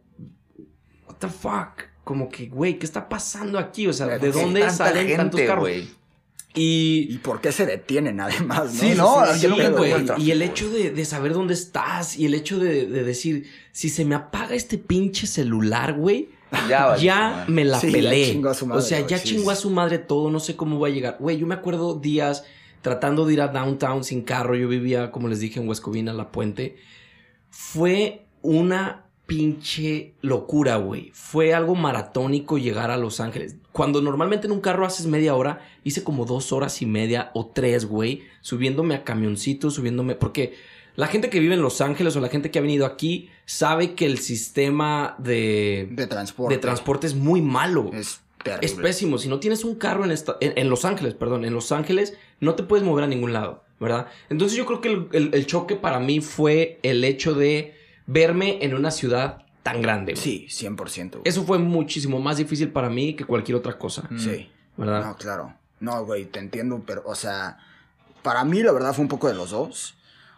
[1.07, 1.89] What the fuck?
[2.03, 3.87] Como que, güey, ¿qué está pasando aquí?
[3.87, 5.69] O sea, ¿de dónde salen tantos carros?
[6.55, 8.73] Y ¿Y por qué se detienen además?
[8.73, 8.79] ¿no?
[8.79, 12.35] Sí, no, sí, doy güey, y el hecho de, de saber dónde estás y el
[12.35, 16.29] hecho de, de decir, si se me apaga este pinche celular, güey,
[16.69, 18.25] Ya, vale, ya me la Sí, ya pelé.
[18.31, 19.63] chingó a su o madre, sea, ya sí, chingó a sí.
[19.63, 21.17] su madre todo, no sé cómo va a llegar.
[21.19, 22.43] Güey, yo me acuerdo días
[22.83, 24.53] tratando de ir a downtown sin carro.
[24.55, 26.75] Yo vivía, como les dije, en Huescovina, La Puente.
[27.49, 31.09] Fue una pinche locura, güey.
[31.13, 33.55] Fue algo maratónico llegar a Los Ángeles.
[33.73, 37.47] Cuando normalmente en un carro haces media hora, hice como dos horas y media o
[37.47, 40.15] tres, güey, subiéndome a camioncitos, subiéndome.
[40.15, 40.53] Porque
[40.95, 43.93] la gente que vive en Los Ángeles o la gente que ha venido aquí sabe
[43.95, 46.53] que el sistema de, De transporte.
[46.55, 47.89] de transporte es muy malo.
[47.93, 48.65] Es terrible.
[48.67, 49.17] Es pésimo.
[49.17, 52.15] Si no tienes un carro en, esta- en, en Los Ángeles, perdón, en Los Ángeles,
[52.39, 54.05] no te puedes mover a ningún lado, ¿verdad?
[54.29, 57.73] Entonces yo creo que el, el- el choque para mí fue el hecho de
[58.05, 60.13] verme en una ciudad tan grande.
[60.13, 60.23] güey.
[60.23, 61.11] Sí, 100%.
[61.11, 61.21] güey.
[61.23, 64.03] Eso fue muchísimo más difícil para mí que cualquier otra cosa.
[64.09, 64.19] Mm.
[64.19, 64.49] Sí.
[64.77, 65.05] ¿Verdad?
[65.05, 65.53] No, claro.
[65.79, 67.57] No, güey, te entiendo, pero, o sea,
[68.21, 69.95] para mí la verdad fue un poco de los dos.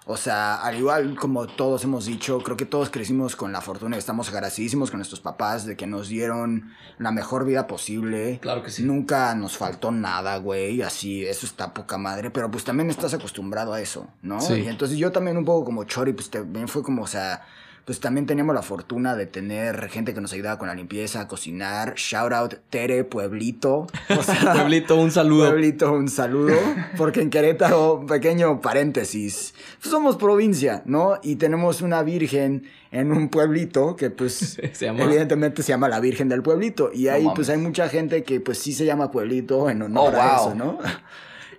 [0.08, 3.96] O sea, al igual como todos hemos dicho, creo que todos crecimos con la fortuna
[3.96, 8.38] y estamos agradecidísimos con nuestros papás de que nos dieron la mejor vida posible.
[8.40, 8.84] Claro que sí.
[8.84, 13.74] Nunca nos faltó nada, güey, así, eso está poca madre, pero pues también estás acostumbrado
[13.74, 14.42] a eso, ¿no?
[14.42, 14.54] Sí.
[14.54, 17.44] Y entonces yo también un poco como Chori, pues también fue como, o sea,
[17.86, 21.28] pues también teníamos la fortuna de tener gente que nos ayudaba con la limpieza, a
[21.28, 21.94] cocinar.
[21.96, 23.86] Shout out Tere, Pueblito.
[24.10, 25.48] O sea, Pueblito, un saludo.
[25.50, 26.56] Pueblito, un saludo.
[26.98, 31.20] Porque en Querétaro, pequeño paréntesis, pues somos provincia, ¿no?
[31.22, 36.00] Y tenemos una virgen en un pueblito que pues Se llama- evidentemente se llama la
[36.00, 36.92] Virgen del Pueblito.
[36.94, 40.22] Y ahí pues hay mucha gente que pues sí se llama Pueblito en honor Oh,
[40.22, 40.80] a eso, ¿no?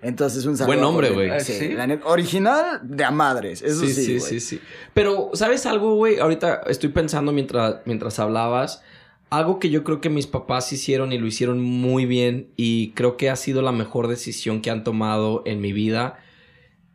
[0.01, 0.67] Entonces un saludo.
[0.75, 1.27] Buen nombre, a güey.
[1.29, 1.45] Pueblito.
[1.51, 1.73] Sí, ¿Sí?
[1.73, 4.29] la net- original de a madres, eso sí, sí, sí, güey.
[4.29, 4.59] sí, sí.
[4.93, 6.19] Pero, ¿sabes algo, güey?
[6.19, 8.81] Ahorita estoy pensando mientras, mientras hablabas.
[9.29, 12.51] Algo que yo creo que mis papás hicieron y lo hicieron muy bien.
[12.55, 16.19] Y creo que ha sido la mejor decisión que han tomado en mi vida.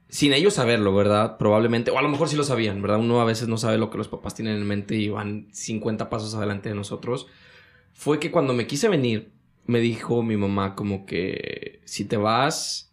[0.09, 1.37] Sin ellos saberlo, ¿verdad?
[1.39, 1.91] Probablemente.
[1.91, 2.99] O a lo mejor sí lo sabían, ¿verdad?
[3.01, 6.09] Uno a veces no sabe lo que los papás tienen en mente y van 50
[6.11, 7.27] pasos adelante de nosotros.
[7.93, 9.33] Fue que cuando me quise venir,
[9.67, 12.92] me dijo mi mamá como que si te vas,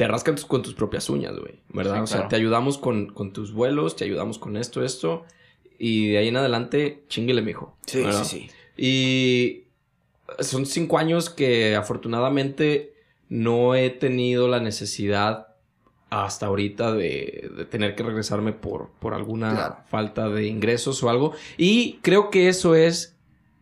[0.00, 1.96] te rascan tus- con tus propias uñas, güey, ¿verdad?
[1.96, 2.28] Sí, o sea, claro.
[2.30, 5.26] te ayudamos con, con tus vuelos, te ayudamos con esto, esto.
[5.78, 7.76] Y de ahí en adelante, chinguele, mijo.
[7.86, 8.24] Sí, ¿verdad?
[8.24, 8.50] sí, sí.
[8.82, 9.64] Y
[10.42, 12.94] son cinco años que afortunadamente
[13.28, 15.48] no he tenido la necesidad
[16.08, 19.76] hasta ahorita de, de tener que regresarme por, por alguna Claro.
[19.90, 21.34] falta de ingresos o algo.
[21.58, 23.16] Y creo que eso es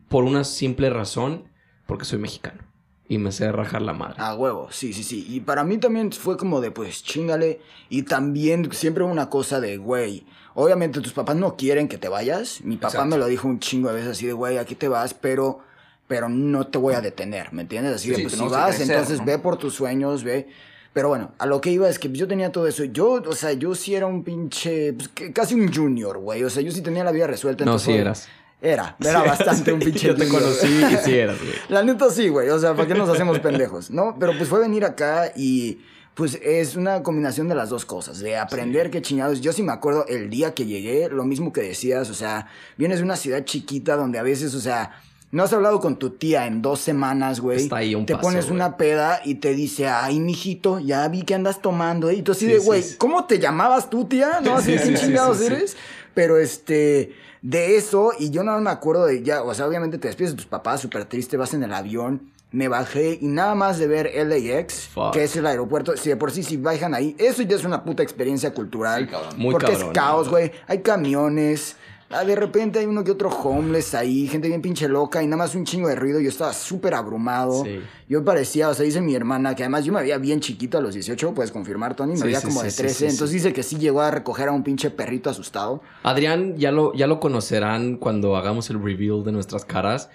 [0.09, 1.49] por una simple razón,
[1.87, 2.63] porque soy mexicano.
[3.11, 4.17] Y me sé rajar la madre.
[4.19, 5.25] A huevo, sí, sí, sí.
[5.29, 7.61] Y para mí también fue como de, pues, chingale.
[7.89, 12.61] Y también siempre una cosa de, güey, obviamente tus papás no quieren que te vayas.
[12.63, 13.09] Mi papá Exacto.
[13.09, 15.61] me lo dijo un chingo de veces así de, güey, aquí te vas, pero,
[16.07, 17.95] pero no te voy a detener, ¿me entiendes?
[17.95, 19.25] Así de, Sí, pues, que vas, crecer, entonces ¿no?
[19.25, 20.49] ve por tus sueños, ve.
[20.93, 22.85] Pero bueno, a lo que iba es que yo tenía todo eso.
[22.85, 26.45] Yo, o sea, yo sí era un pinche, pues, casi un junior, güey.
[26.45, 27.65] O sea, yo sí tenía la vida resuelta.
[27.65, 28.29] No, entonces sí eras.
[28.61, 31.53] Era, era bastante un pinche Yo te conocí y sí eras, güey.
[31.69, 32.49] La neta sí, güey.
[32.51, 33.91] O sea, ¿para qué nos hacemos pendejos?
[33.91, 34.17] ¿No?
[34.19, 35.79] Pero pues fue venir acá y
[36.15, 38.19] pues es una combinación de las dos cosas.
[38.19, 39.41] De aprender qué chingados.
[39.41, 42.11] Yo sí me acuerdo el día que llegué, lo mismo que decías.
[42.11, 45.01] O sea, vienes de una ciudad chiquita donde a veces, o sea...
[45.31, 47.59] No has hablado con tu tía en dos semanas, güey.
[47.59, 51.21] Está ahí un Te paso, pones una peda y te dice, ay, mijito, ya vi
[51.23, 52.09] que andas tomando.
[52.09, 52.15] ¿eh?".
[52.15, 52.97] Y tú así Sí, de, sí, güey, sí.
[52.97, 54.41] ¿cómo te llamabas tú, tía?
[54.43, 55.53] No, así, Sí, ¿qué sí, sí, chingados sí, sí.
[55.53, 55.77] eres?
[56.15, 60.09] Pero este, de eso, y yo no me acuerdo de ya, o sea, obviamente te
[60.09, 63.79] despides de tus papás, súper triste, vas en el avión, me bajé y nada más
[63.79, 65.13] de ver LAX, Fuck.
[65.13, 67.85] que es el aeropuerto, si de por sí si bajan ahí, eso ya es una
[67.85, 69.05] puta experiencia cultural.
[69.05, 69.35] Sí, cabrón.
[69.37, 71.77] Muy porque cabrón, es caos, güey, hay camiones.
[72.11, 75.39] Ah, De repente hay uno que otro homeless ahí, gente bien pinche loca y nada
[75.39, 76.21] más un chingo de ruido.
[76.21, 77.65] Yo estaba súper abrumado.
[77.65, 77.81] Sí.
[78.09, 80.81] Yo parecía, o sea, dice mi hermana que además yo me veía bien chiquito a
[80.81, 82.13] los 18, puedes confirmar, Tony.
[82.13, 82.95] Me Sí, veía sí, como de sí, 13.
[82.95, 83.11] sí, sí.
[83.11, 85.83] entonces dice que sí llegó a recoger a un pinche perrito asustado.
[86.03, 90.09] Adrián ya lo, ya lo conocerán cuando hagamos el reveal de nuestras caras.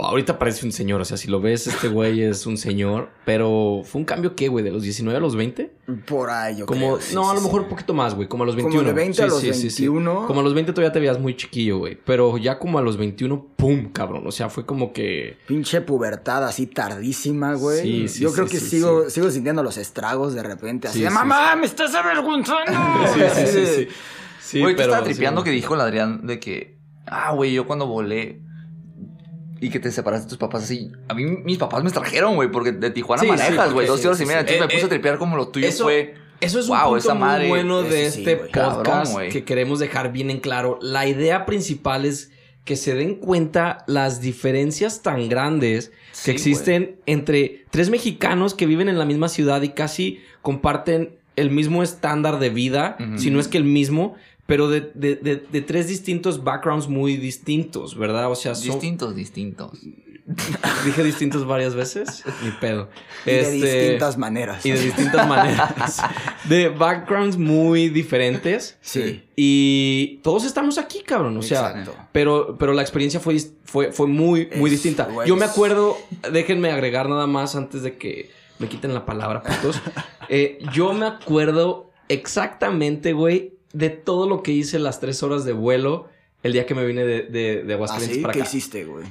[0.00, 3.10] Ahorita parece un señor, o sea, si lo ves, este güey es un señor.
[3.24, 4.64] Pero fue un cambio, ¿qué, güey?
[4.64, 5.72] ¿De los 19 a los 20?
[6.06, 7.00] Por ahí, yo Como, creo.
[7.00, 7.46] sí, no, a lo sí.
[7.46, 8.28] mejor un poquito más, güey.
[8.28, 8.88] Como a los Como 21.
[8.88, 9.50] de 20 a los sí.
[9.50, 10.26] 21.
[10.26, 11.98] Como a los 20 todavía te veías muy chiquillo, güey.
[12.04, 13.92] Pero ya como a los 21, ¡pum!
[13.92, 14.26] Cabrón.
[14.26, 15.36] O sea, fue como que...
[15.46, 17.82] Pinche pubertad así tardísima, güey.
[17.82, 19.10] Sí, sí, Yo sí, creo que sí, sigo, sí.
[19.12, 20.88] sigo sintiendo los estragos de repente.
[20.88, 22.72] Así Sí, de, sí, mamá, me estás avergonzando.
[23.14, 23.88] Sí, sí, sí, sí.
[24.40, 25.46] Sí, Güey, te estaba tripeando sí.
[25.46, 28.40] que dijo el Adrián de que, ah, güey, yo cuando volé
[29.60, 32.50] y que te separaste de tus papás así, a mí mis papás me trajeron, güey,
[32.50, 34.40] porque de Tijuana Sí, manejas, güey, dos horas y media.
[34.40, 36.14] Entonces Eh, me puse eh, a tripear como lo tuyo eso- fue.
[36.40, 39.80] Eso es un Wow, punto esa muy madre- bueno de este podcast Cabrón, que queremos
[39.80, 40.78] dejar bien en claro.
[40.80, 42.30] La idea principal es
[42.64, 48.66] que se den cuenta las diferencias tan grandes Sí, que existen entre tres mexicanos que
[48.66, 53.40] viven en la misma ciudad y casi comparten el mismo estándar de vida, si no
[53.40, 54.14] es que el mismo,
[54.48, 58.30] pero de, de- de- de tres distintos backgrounds muy distintos, ¿verdad?
[58.30, 59.78] O sea, son, Distintos, distintos.
[60.84, 62.88] dije distintos varias veces, ni pedo.
[63.26, 64.64] Y de Este, distintas maneras.
[64.64, 66.00] y de distintas maneras.
[66.44, 68.78] De backgrounds muy diferentes.
[68.80, 69.22] Sí.
[69.36, 71.36] Y todos estamos aquí, cabrón.
[71.36, 71.94] O sea, Exacto.
[72.12, 75.08] pero, pero la experiencia fue, fue, fue muy, muy Es, distinta.
[75.26, 75.98] Yo me acuerdo,
[76.32, 79.78] déjenme agregar nada más antes de que me quiten la palabra, putos.
[80.30, 85.52] Eh, yo me acuerdo exactamente, güey, de todo lo que hice las tres horas de
[85.52, 86.08] vuelo
[86.42, 88.22] el día que me vine de, de, de Aguascalientes ¿Así?
[88.22, 88.48] para ¿Qué acá.
[88.48, 89.06] hiciste, güey?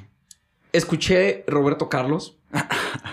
[0.74, 2.38] Escuché Roberto Carlos.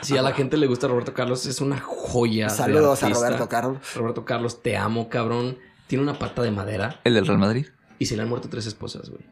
[0.02, 2.46] Si a la gente le gusta Roberto Carlos, es una joya.
[2.46, 3.08] de Saludos a.
[3.08, 3.78] Roberto Carlos.
[3.94, 5.58] Roberto Carlos, te amo, cabrón.
[5.86, 7.66] Tiene una pata de madera ¿El del Real Madrid?
[7.98, 9.22] y se le han muerto tres esposas, güey.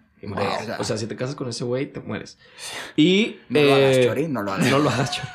[0.78, 2.38] O sea, si te casas con ese güey, te mueres.
[2.96, 3.38] Y.
[3.48, 4.66] No lo hagas, eh, Chori, no lo hagas.
[4.70, 5.28] No lo hagas, Chori.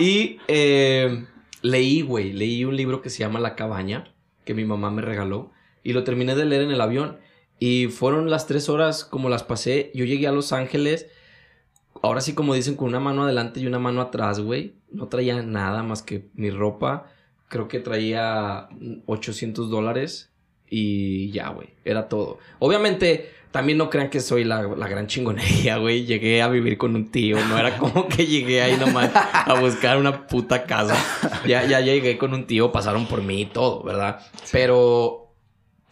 [0.00, 1.26] Y eh,
[1.62, 4.12] leí, güey, leí un libro que se llama La Cabaña,
[4.44, 5.52] que mi mamá me regaló.
[5.82, 7.18] Y lo terminé de leer en el avión.
[7.58, 9.90] Y fueron las tres horas como las pasé.
[9.94, 11.06] Yo llegué a Los Ángeles.
[12.02, 14.74] Ahora sí, como dicen, con una mano adelante y una mano atrás, güey.
[14.90, 17.06] No traía nada más que mi ropa.
[17.48, 18.68] Creo que traía
[19.06, 20.32] 800 dólares.
[20.68, 21.68] Y ya, güey.
[21.84, 22.38] Era todo.
[22.58, 26.04] Obviamente, también no crean que soy la, la gran chingonería, güey.
[26.04, 27.36] Llegué a vivir con un tío.
[27.46, 30.96] No era como que llegué ahí nomás a buscar una puta casa.
[31.46, 32.72] Ya, ya llegué con un tío.
[32.72, 34.20] Pasaron por mí y todo, ¿verdad?
[34.50, 35.21] Pero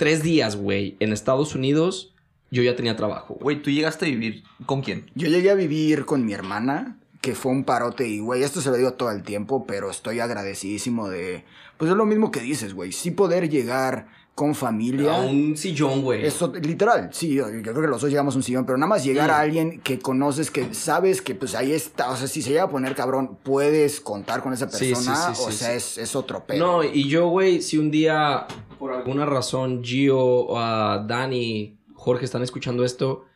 [0.00, 2.14] tres días, güey, en Estados Unidos,
[2.50, 3.36] yo ya tenía trabajo.
[3.38, 3.60] güey.
[3.60, 5.10] ¿tú llegaste a vivir con quién?
[5.14, 8.70] Yo llegué a vivir con mi hermana, que fue un parote y, güey, esto se
[8.70, 11.44] lo digo todo el tiempo, pero estoy agradecidísimo de...
[11.76, 15.16] Pues es lo mismo que dices, güey, sí poder llegar con familia.
[15.16, 16.24] A un sillón, güey.
[16.24, 18.88] Eso, literal, sí, yo yo creo que los dos llegamos a un sillón, pero nada
[18.88, 22.40] más llegar a alguien que conoces, que sabes que pues ahí está, o sea, si
[22.40, 25.58] se llega a poner cabrón, puedes contar con esa Sí, sí, persona, sí, o sí,
[25.58, 25.76] sea, sí.
[25.76, 26.58] Es, es otro pedo.
[26.58, 28.46] No, y yo, güey, si un día,
[28.80, 33.26] por alguna razón, Gio, uh, Dani, Jorge están escuchando esto,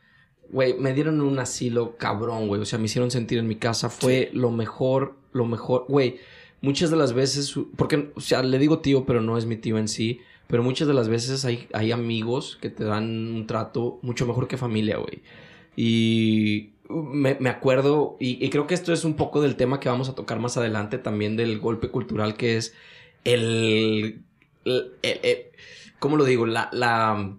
[0.49, 2.63] güey, me dieron un asilo cabrón, güey.
[2.63, 3.91] O sea, me hicieron sentir en mi casa.
[3.91, 6.17] Fue lo mejor, lo mejor, güey.
[6.63, 9.77] Muchas de las veces, porque, o sea, le digo tío, pero no es mi tío
[9.77, 10.21] en sí.
[10.47, 14.49] Pero muchas de las veces hay, hay amigos que te dan un trato mucho mejor
[14.49, 15.23] que familia, güey.
[15.77, 19.91] Y me, me acuerdo, y, y creo que esto es un poco del tema que
[19.91, 22.75] vamos a tocar más adelante también del golpe cultural, que es
[23.25, 24.25] el...
[24.65, 25.43] el- el- el-
[25.99, 26.47] ¿Cómo lo digo?
[26.47, 26.69] La...
[26.73, 27.33] la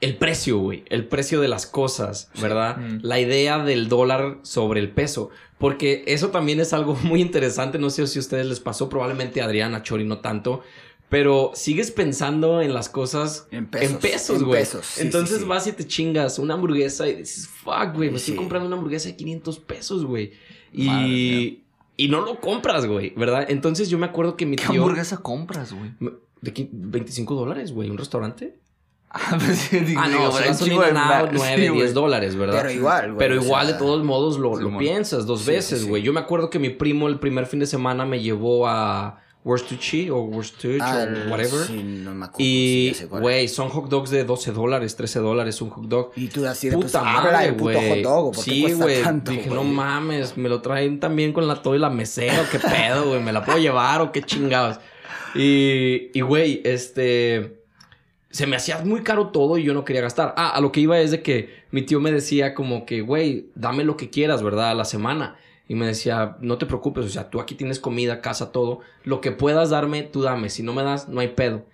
[0.00, 0.82] el precio, güey.
[0.88, 2.76] El precio de las cosas, ¿verdad?
[2.76, 2.98] Mm.
[3.02, 5.30] La idea del dólar sobre el peso.
[5.58, 7.78] Porque eso también es algo muy interesante.
[7.78, 8.88] No sé si a ustedes les pasó.
[8.88, 10.62] Probablemente a Adrián, a Chori no tanto.
[11.08, 14.60] Pero sigues pensando en las cosas En pesos, en pesos, en güey.
[14.62, 15.48] pesos, sí, Entonces sí, sí.
[15.48, 19.08] vas y te chingas una hamburguesa y dices, fuck, güey, me estoy comprando una hamburguesa
[19.10, 20.32] de 500 pesos, güey.
[20.72, 21.62] Y,
[21.96, 23.46] y no lo compras, güey, ¿verdad?
[23.50, 24.80] Entonces yo me acuerdo que mi ¿Qué tío...
[24.82, 25.90] hamburguesa compras, güey?
[26.42, 26.68] ¿De qué?
[26.70, 28.58] 25 dólares, güey, un restaurante.
[29.14, 31.92] Ah, pues digo, Ah, no, de gasolina ma- 9, sí, 10 güey.
[31.92, 32.60] dólares, ¿verdad?
[32.62, 33.18] Pero igual, güey.
[33.18, 36.02] Pero o igual, sea, de todos modos, lo, piensas dos Sí, veces, güey.
[36.02, 40.08] Yo me acuerdo que mi primo el primer fin de semana me llevó a Worstucci
[40.08, 41.66] o ah, o whatever.
[41.66, 42.36] Sí, no me acuerdo.
[42.38, 46.12] Y, güey, son hot dogs de 12 dólares, 13 dólares un hot dog.
[46.16, 47.90] Y tú así de, pues, Puta madre, güey.
[47.90, 49.02] hot dog, ¿por qué Sí, güey.
[49.24, 49.54] Dije, güey?
[49.54, 53.22] no mames, me lo traen también con la todo y la mesera, qué pedo, güey.
[53.22, 54.78] ¿Me la puedo llevar o qué chingados?
[55.34, 57.60] Y, y, güey, este.
[58.30, 60.32] Se me hacía muy caro todo y yo no quería gastar.
[60.38, 63.50] Ah, a lo que iba es de que mi tío me decía como que, güey,
[63.54, 64.70] dame lo que quieras, ¿verdad?
[64.70, 65.36] A la semana.
[65.68, 68.80] Y me decía, no te preocupes, o sea, tú aquí tienes comida, casa, todo.
[69.04, 70.48] Lo que puedas darme, tú dame.
[70.48, 71.66] Si no me das, no hay pedo.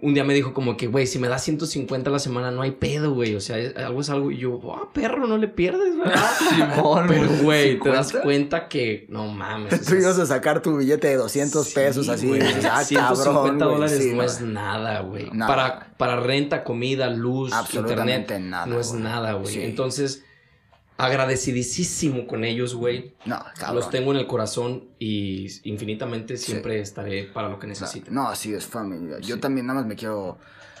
[0.00, 2.62] Un día me dijo como que, güey, si me das 150 a la semana, no
[2.62, 3.34] hay pedo, güey.
[3.34, 4.30] O sea, es- algo es algo.
[4.30, 6.30] Y yo, ah, perro, no le pierdes, ¿verdad?
[6.76, 8.22] Simón, Pero, güey, te das 50.
[8.22, 9.80] cuenta que, no mames.
[9.86, 12.28] Tú ibas a sacar tu billete de 200 sí, pesos así.
[12.28, 15.30] güey, y dices, ah, 150 cabrón, güey, dólares sí, no es nada, güey.
[15.30, 19.52] Para, para renta, comida, luz, Absolutamente internet, nada, no es nada, güey.
[19.52, 19.62] Sí.
[19.62, 20.22] Entonces,
[20.98, 23.14] agradecidísimo con ellos, güey.
[23.24, 23.76] No, cabrón.
[23.76, 28.12] Los tengo en el corazón y infinitamente siempre estaré para lo que necesiten.
[28.12, 29.18] No, así es familia.
[29.20, 30.38] Yo también nada más me quiero...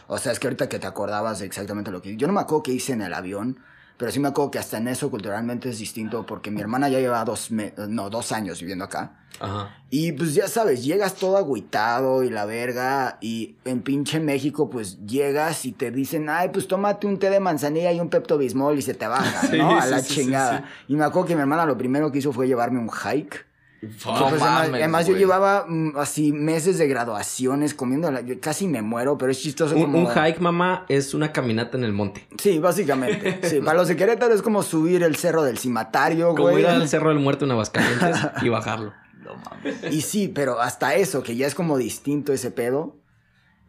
[0.08, 2.16] O sea, es que ahorita que te acordabas de exactamente lo que...
[2.16, 3.60] Yo no me acuerdo qué hice en el avión,
[3.98, 6.98] pero sí me acuerdo que hasta en eso culturalmente es distinto porque mi hermana ya
[7.00, 9.12] lleva dos, me- no, dos años viviendo acá.
[9.40, 9.76] Ajá.
[9.90, 13.18] Y pues ya sabes, llegas todo agüitado y la verga.
[13.20, 17.38] Y en pinche México, pues llegas y te dicen, ay, pues tómate un té de
[17.40, 19.78] manzanilla y un Pepto Bismol y se te baja, Sí, ¿no?
[19.78, 20.58] A la sí, chingada.
[20.86, 20.92] sí.
[20.92, 23.46] Y me acuerdo que mi hermana lo primero que hizo fue llevarme un hike.
[23.80, 28.40] Que, pues, además, mames, además yo llevaba mm, así meses de graduaciones comiendo, la- yo
[28.40, 29.98] casi me muero, pero es chistoso Un, como...
[30.00, 32.26] un hike, mamá, es una caminata en el monte.
[32.38, 33.38] Sí, básicamente.
[33.48, 36.62] Sí, para los de Querétaro es como subir el cerro del cimatario, Como güey.
[36.64, 38.92] ir al Cerro del Muerto en Aguascalientes y bajarlo.
[39.28, 39.92] No mames.
[39.92, 42.96] Y sí, pero hasta eso, que ya es como distinto ese pedo.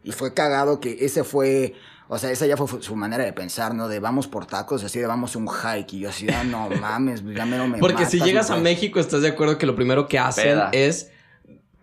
[0.02, 1.74] Y fue cagado que ese fue,
[2.12, 3.86] o sea, esa ya fue fu- su manera de pensar, ¿no?
[3.88, 5.94] De vamos por tacos, así de vamos a un hike.
[5.94, 8.56] Y yo así, ah, no mames, ya me no me Porque si llegas a.
[8.56, 10.70] México, estás de acuerdo que lo primero que hacen Peda.
[10.72, 11.10] es.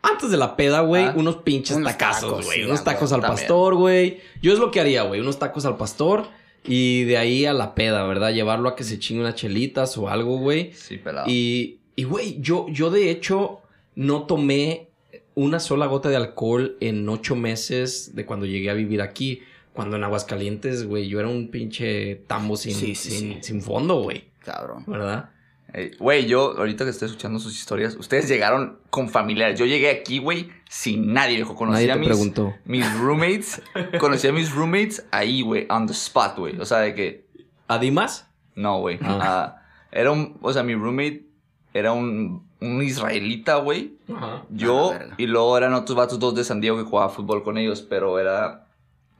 [0.03, 1.13] Antes de la peda, güey, Ah.
[1.15, 2.59] unos pinches Unos tacazos, tacos, güey.
[2.59, 3.39] sí, unos tacos al también.
[3.39, 4.19] pastor, güey.
[4.41, 5.19] Yo es lo que haría, güey.
[5.19, 6.27] Unos tacos al pastor
[6.63, 8.31] y de ahí a la peda, ¿verdad?
[8.31, 10.71] Llevarlo a que se chingue unas chelitas o algo, güey.
[10.73, 11.25] Sí, pelado.
[11.29, 13.61] Y, y, güey, yo, yo de hecho
[13.95, 14.89] no tomé
[15.35, 19.41] una sola gota de alcohol en ocho meses de cuando llegué a vivir aquí.
[19.77, 23.39] Cuando en Aguascalientes, güey, yo era un pinche tambo sin, Sí, sí, sin, sí.
[23.43, 24.25] sin fondo, güey.
[24.43, 24.83] Cabrón.
[24.87, 25.29] ¿Verdad?
[25.73, 29.59] Ey, Güey, yo ahorita que estoy escuchando sus historias, ustedes llegaron con familiares.
[29.59, 31.55] Yo llegué aquí, güey, sin nadie, viejo.
[31.55, 32.53] Conocí Nadie a te mis, preguntó.
[32.65, 33.61] mis roommates.
[33.99, 36.59] conocí a mis roommates ahí, güey, on the spot, güey.
[36.59, 37.27] O sea, de que
[37.67, 38.27] ¿A Dimas?
[38.55, 38.97] No, güey.
[39.01, 39.19] Ah.
[39.21, 39.61] Ah,
[39.91, 41.25] era un, o sea, mi roommate
[41.73, 43.97] era un, un israelita, güey.
[44.13, 44.43] Ajá.
[44.49, 47.57] Yo, Ah, y luego eran otros vatos dos de San Diego que jugaba fútbol con
[47.57, 48.66] ellos, pero era...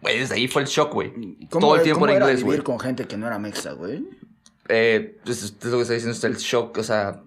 [0.02, 1.12] Güey, desde ahí fue el shock, güey.
[1.50, 2.64] Todo el tiempo cómo era era inglés, vivir güey.
[2.64, 4.06] con gente que no era mexa, güey?
[4.70, 7.22] Eh, pues, es lo que está diciendo, es el shock, o sea,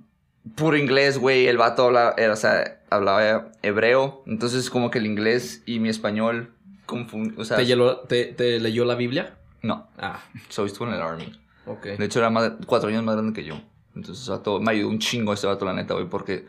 [0.54, 1.46] puro inglés, güey.
[1.46, 5.88] El vato hablaba, era, o sea, hablaba hebreo, entonces como que el inglés y mi
[5.88, 6.52] español
[6.86, 7.38] confund...
[7.38, 9.36] O sea, ¿Te, leyó, te, te leyó la Biblia?
[9.62, 11.38] no, Ah, so estuvo en el army.
[11.66, 11.84] ok.
[11.98, 13.60] De hecho, era más, cuatro años más grande que yo.
[13.94, 16.46] Entonces, ese vato, me ayudó un chingo ese vato, la neta, güey, porque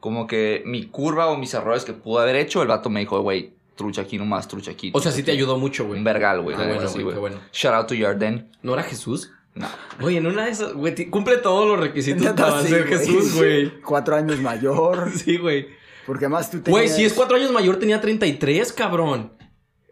[0.00, 3.20] como que mi curva o mis errores que pude haber hecho, el vato me dijo,
[3.20, 4.90] güey, trucha aquí nomás, trucha aquí.
[4.92, 5.38] O sea, sí te aquí".
[5.38, 5.98] ayudó mucho, güey.
[5.98, 6.54] Un vergal, güey.
[6.54, 7.38] Neta, bueno, sí, güey, qué bueno.
[7.50, 8.50] Shout out to Yarden.
[8.62, 9.32] ¿No era Jesús?
[9.54, 9.66] No.
[9.98, 13.34] Güey, en una de esas, güey, cumple todos los requisitos Neta, para sí, ser Jesús,
[13.36, 13.80] güey.
[13.82, 15.10] Cuatro años mayor.
[15.16, 15.68] Sí, güey.
[16.04, 16.70] Porque más tú tenías...
[16.70, 19.32] Güey, si es cuatro años mayor, tenía 33, cabrón.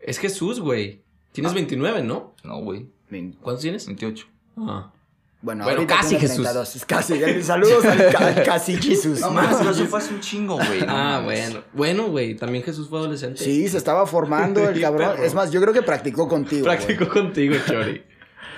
[0.03, 1.03] Es Jesús, güey.
[1.33, 2.35] Tienes 29, ¿no?
[2.45, 2.89] No, güey.
[3.41, 3.87] ¿Cuántos tienes?
[3.87, 4.27] 28.
[4.59, 4.93] Ah.
[5.41, 6.37] Bueno, Bueno, casi Jesús.
[6.39, 7.43] 32, es casi.
[7.45, 9.21] Saludos al ca- casi Jesús.
[9.21, 10.81] No más, pero eso fue hace un chingo, güey.
[10.81, 11.63] no Ah, bueno.
[11.73, 13.45] Bueno, güey, también Jesús fue adolescente.
[13.45, 15.13] Sí, se estaba formando el cabrón.
[15.23, 16.67] Es más, yo creo que practicó contigo.
[16.67, 16.77] güey.
[16.77, 18.03] Practicó contigo, Chori.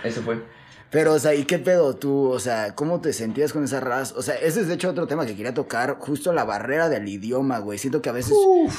[0.02, 0.42] Ese fue.
[0.90, 2.30] Pero, o sea, ¿y qué pedo tú?
[2.30, 4.14] O sea, ¿cómo te sentías con esa raza?
[4.16, 7.06] O sea, ese es de hecho otro tema que quería tocar, justo la barrera del
[7.06, 7.78] idioma, güey.
[7.78, 8.32] Siento que a veces,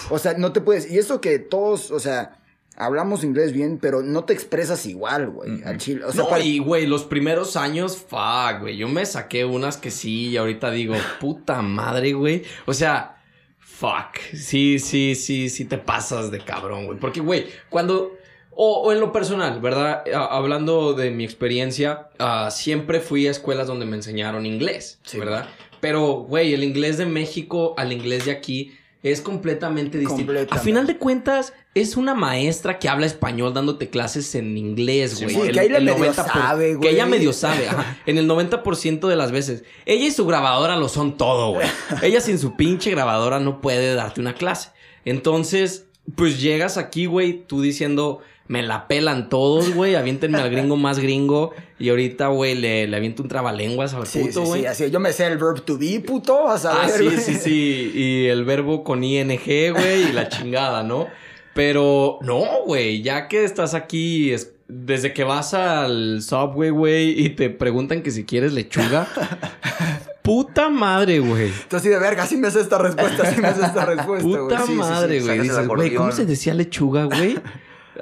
[0.09, 2.40] o sea, no te puedes, y eso que todos, o sea,
[2.85, 6.03] hablamos inglés bien, pero no te expresas igual, güey, al chile.
[6.05, 8.77] O sea, no, para- y güey, los primeros años, fuck, güey.
[8.77, 12.43] Yo me saqué unas que sí, y ahorita digo, puta madre, güey.
[12.65, 13.21] O sea,
[13.59, 14.17] fuck.
[14.33, 16.99] Sí, sí, sí, sí te pasas de cabrón, güey.
[16.99, 18.17] Porque, güey, cuando.
[18.53, 20.03] O, o en lo personal, ¿verdad?
[20.13, 25.17] A- hablando de mi experiencia, ah, siempre fui a escuelas donde me enseñaron inglés, Sí.
[25.17, 25.47] ¿verdad?
[25.79, 30.17] Pero, güey, el inglés de México al inglés de aquí es completamente distinto.
[30.25, 30.55] Completamente.
[30.55, 35.33] A final de cuentas, es una maestra que habla español dándote clases en inglés, güey.
[35.35, 36.89] sí, El- que ahí el medio 90 por- sabe, Que güey.
[36.93, 37.97] ella medio sabe, ajá.
[38.05, 39.63] En el 90% de las veces.
[39.85, 41.67] Ella y su grabadora lo son todo, güey.
[42.03, 44.69] Ella sin su pinche grabadora no puede darte una clase.
[45.05, 45.85] Entonces,
[46.15, 50.99] pues llegas aquí, güey, tú diciendo, me la pelan todos, güey, aviéntenme al gringo más
[50.99, 51.53] gringo.
[51.79, 54.61] Y ahorita, güey, le, le aviento un trabalenguas al sí, puto, sí, güey.
[54.61, 57.17] sí, así, yo me sé el verb to be, puto, vas a Ah, ver, sí,
[57.21, 57.91] sí, sí.
[57.95, 59.29] Y el verbo con ING,
[59.73, 61.07] güey, y la chingada, ¿no?
[61.53, 67.29] Pero no, güey, ya que estás aquí, es- desde que vas al Subway, güey, y
[67.31, 69.07] te preguntan que si quieres lechuga.
[70.21, 71.47] puta madre, güey.
[71.47, 74.41] Entonces, así de verga, sí me sé esta respuesta, sí me sé esta respuesta, güey.
[74.41, 74.77] Puta Sí, sí, sí.
[74.77, 75.39] madre, güey.
[75.39, 77.37] Dices, güey, ¿cómo se decía lechuga, güey?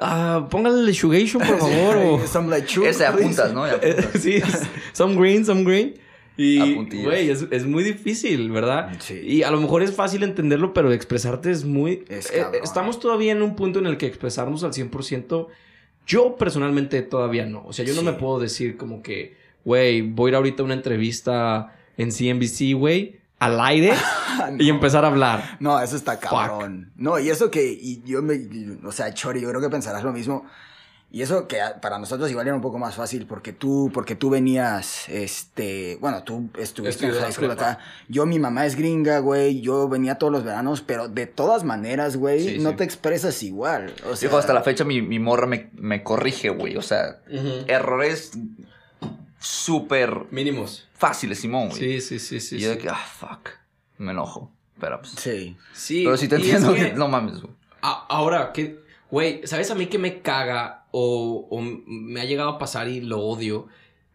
[0.00, 1.96] Ah, póngale lechugation, por favor.
[1.96, 3.66] o- Some lechuga, Ese apuntas, ¿no?
[3.66, 4.06] Y apuntas.
[4.22, 4.40] sí,
[4.92, 5.94] some green, some green.
[6.36, 7.04] Y, Apuntillas.
[7.04, 8.92] güey, es, es muy difícil, ¿verdad?
[9.00, 9.20] Sí.
[9.22, 12.04] Y a lo mejor es fácil entenderlo, pero expresarte es muy...
[12.08, 15.48] Es Eh, estamos todavía en un punto en el que expresarnos al 100%,
[16.06, 17.62] yo personalmente todavía no.
[17.66, 20.64] O sea, yo no me puedo decir como que, güey, voy a ir ahorita a
[20.64, 23.92] una entrevista en CNBC, güey, al aire
[24.58, 25.56] y empezar a hablar.
[25.60, 26.92] No, eso está cabrón.
[26.96, 30.02] No, y eso que, y yo me, y- o sea, Chori, yo creo que pensarás
[30.04, 30.44] lo mismo.
[31.12, 34.14] Y eso que a- para nosotros igual era un poco más fácil porque tú, porque
[34.14, 37.80] tú venías, este, bueno, tú estuviste en high school acá.
[38.08, 42.16] Yo, mi mamá es gringa, güey, yo venía todos los veranos, pero de todas maneras,
[42.16, 42.76] güey, Sí, no sí.
[42.76, 43.92] te expresas igual.
[44.08, 46.76] O sea, Dijo, hasta la fecha mi, mi morra me, me corrige, güey.
[46.76, 47.16] O sea,
[47.66, 48.30] errores
[49.50, 50.86] súper Mínimos.
[50.94, 51.80] fáciles, Simón, güey.
[51.80, 52.56] Sí, sí, sí, sí.
[52.56, 53.50] y yo de que, ah, fuck.
[53.98, 54.52] Me enojo.
[54.80, 55.12] Pero pues.
[55.18, 55.56] Sí.
[55.74, 57.52] Sí, Pero sí te es entiendo que- no mames, güey.
[57.82, 62.50] A- ahora, que, güey, ¿sabes a mí que me caga o, o me ha llegado
[62.50, 63.68] a pasar y lo odio?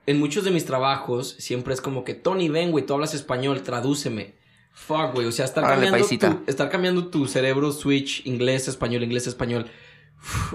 [0.08, 3.62] En muchos de mis trabajos siempre es como que, Tony, ven, güey, tú hablas español,
[3.63, 4.34] tradúceme.
[4.71, 9.26] Fuck, güey, o sea, estar cambiando, tu, estar cambiando tu cerebro switch inglés, español, inglés,
[9.26, 9.67] español.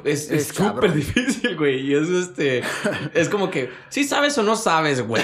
[0.05, 1.81] Es súper difícil, güey.
[1.87, 2.63] Y es este.
[3.15, 5.23] Es como que, sí sabes o no sabes, güey.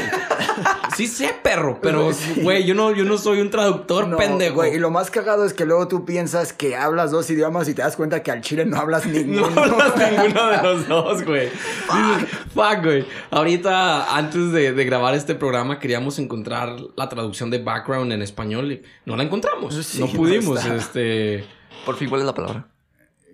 [0.96, 2.42] Sí sé, perro, pero, Sí.
[2.42, 4.54] güey, yo no, yo no soy un traductor No, pendejo.
[4.56, 7.74] güey, y lo más cagado es que luego tú piensas que hablas dos idiomas y
[7.74, 9.60] te das cuenta que al chile no hablas No ninguno.
[9.60, 11.46] hablas ninguno de los dos, güey.
[11.48, 13.04] Dices, Fuck, güey.
[13.30, 18.70] Ahorita, antes de, de grabar este programa, queríamos encontrar la traducción de background en español
[18.72, 19.74] y no la encontramos.
[19.74, 21.44] Sí, no no pudimos, este.
[21.84, 22.68] Por fin, ¿cuál es la palabra?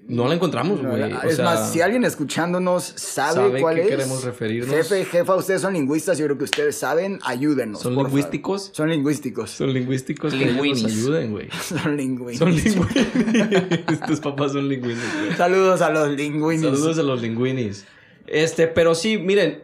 [0.09, 1.13] No la encontramos, güey.
[1.29, 3.89] Es sea, más, si alguien escuchándonos sabe, sabe cuál qué es.
[3.89, 4.75] queremos referirnos.
[4.75, 7.81] Jefe, jefa, ustedes son lingüistas, yo creo que ustedes saben, ayúdenos.
[7.81, 8.09] ¿Son favor.
[8.09, 8.71] lingüísticos?
[8.75, 9.51] Son lingüísticos.
[9.51, 10.33] Son lingüísticos.
[10.35, 10.85] que ellos nos Lingüinis.
[10.85, 11.49] ayuden, güey.
[11.63, 12.39] Son lingüínicos.
[12.39, 14.01] Son lingüinis.
[14.07, 15.37] Tus papás son lingüinis, güey.
[15.37, 16.79] Saludos a los lingüínicos.
[16.79, 17.85] Saludos a los linguinis.
[18.27, 19.63] Este, pero sí, miren,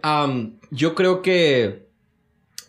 [0.71, 1.89] yo creo que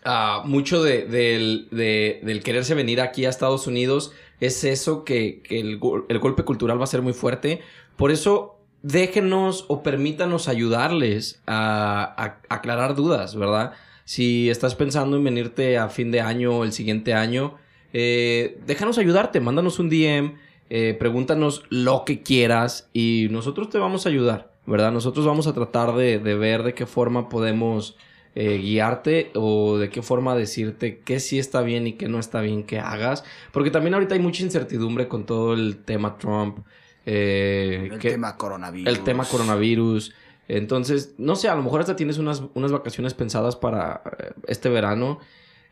[0.05, 5.41] ah, mucho de- del, de- del quererse venir aquí a Estados Unidos es eso que,
[5.41, 5.79] que el,
[6.09, 7.61] el golpe cultural va a ser muy fuerte.
[7.95, 13.73] Por eso, déjenos o permítanos ayudarles a, a aclarar dudas, ¿verdad?
[14.05, 17.55] Si estás pensando en venirte a fin de año o el siguiente año,
[17.93, 20.35] eh, déjanos ayudarte, mándanos un DM,
[20.69, 24.91] eh, pregúntanos lo que quieras y nosotros te vamos a ayudar, ¿verdad?
[24.91, 27.97] Nosotros vamos a tratar de, de ver de qué forma podemos
[28.36, 32.41] eh, guiarte o de qué forma decirte qué sí está bien y qué no está
[32.41, 33.23] bien que hagas.
[33.51, 36.59] Porque también ahorita hay mucha incertidumbre con todo el tema Trump.
[37.05, 38.88] eh, El que- tema coronavirus.
[38.97, 40.13] el tema coronavirus.
[40.47, 44.69] Entonces, no sé, a lo mejor hasta tienes unas, unas vacaciones pensadas para eh, este
[44.69, 45.19] verano.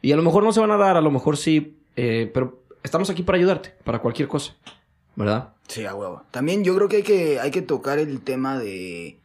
[0.02, 1.78] Y a lo mejor no se van a dar, a lo mejor sí.
[1.96, 4.56] eh, pero estamos aquí para ayudarte, para cualquier cosa.
[5.16, 5.54] ¿Verdad?
[5.68, 6.24] Sí, a huevo.
[6.32, 9.18] También yo creo que hay que, hay que tocar el tema de...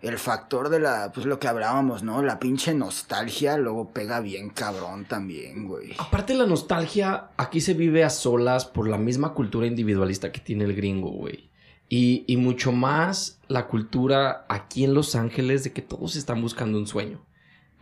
[0.00, 1.10] El factor de la...
[1.12, 2.22] Pues lo que hablábamos, ¿no?
[2.22, 5.94] La pinche nostalgia luego pega bien cabrón también, güey.
[5.98, 10.64] Aparte la nostalgia, aquí se vive a solas por la misma cultura individualista que tiene
[10.64, 11.50] el gringo, güey.
[11.88, 16.78] Y, y mucho más la cultura aquí en Los Ángeles de que todos están buscando
[16.78, 17.24] un sueño.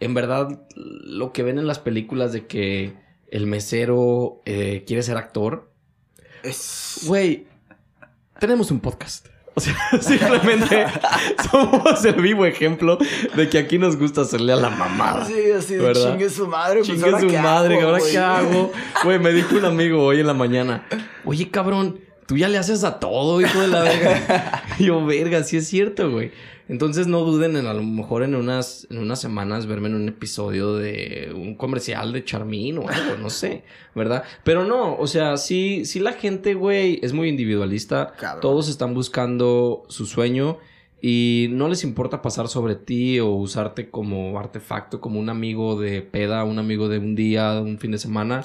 [0.00, 2.96] En verdad, lo que ven en las películas de que
[3.28, 5.70] el mesero eh, quiere ser actor,
[6.42, 7.00] Es...
[7.06, 7.46] Güey,
[8.38, 9.26] tenemos un podcast.
[9.58, 10.86] O sea, simplemente
[11.50, 12.98] somos el vivo ejemplo
[13.34, 15.24] de que aquí nos gusta hacerle a la mamada.
[15.24, 16.80] Sí, así de chingue su madre.
[16.80, 18.12] pues, Chingue ¿ahora su madre, hago, ¿ahora güey?
[18.12, 18.72] qué hago?
[19.04, 20.86] Güey, me dijo un amigo hoy en la mañana.
[21.24, 24.62] Oye, cabrón, tú ya le haces a todo, hijo de la verga.
[24.78, 26.32] Y yo, verga, sí es cierto, güey.
[26.68, 30.08] Entonces no duden en a lo mejor en unas, en unas semanas verme en un
[30.08, 33.62] episodio de un comercial de Charmin o algo, no sé,
[33.94, 34.24] ¿verdad?
[34.42, 38.14] Pero no, o sea, sí, sí la gente, güey, es muy individualista.
[38.18, 38.40] Cabrón.
[38.40, 40.58] Todos están buscando su sueño
[41.08, 46.02] y no les importa pasar sobre ti o usarte como artefacto, como un amigo de
[46.02, 48.42] peda, un amigo de un día, un fin de semana,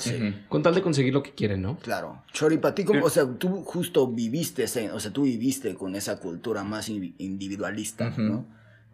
[0.47, 1.77] con tal de conseguir lo que quieren, ¿no?
[1.77, 2.21] Claro.
[2.33, 5.95] Chori, para ti, como, o sea, tú justo viviste, ese- o sea, tú viviste con
[5.95, 8.13] esa cultura más in- individualista.
[8.15, 8.45] ¿no?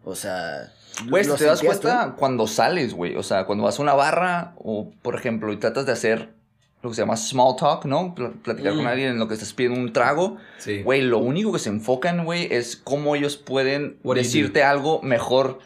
[0.02, 0.72] O sea...
[1.06, 1.66] ¿lo te das tú?
[1.66, 3.16] cuenta cuando sales, güey.
[3.16, 6.37] O sea, cuando vas a una barra o, por ejemplo, y tratas de hacer
[6.82, 8.14] lo que se llama small talk, ¿no?
[8.14, 8.88] Pl- platicar con Mm.
[8.88, 10.36] alguien en lo que estás pidiendo un trago.
[10.58, 10.82] Sí.
[10.82, 15.58] Güey, lo único que se enfocan, güey, es cómo ellos pueden What decirte algo mejor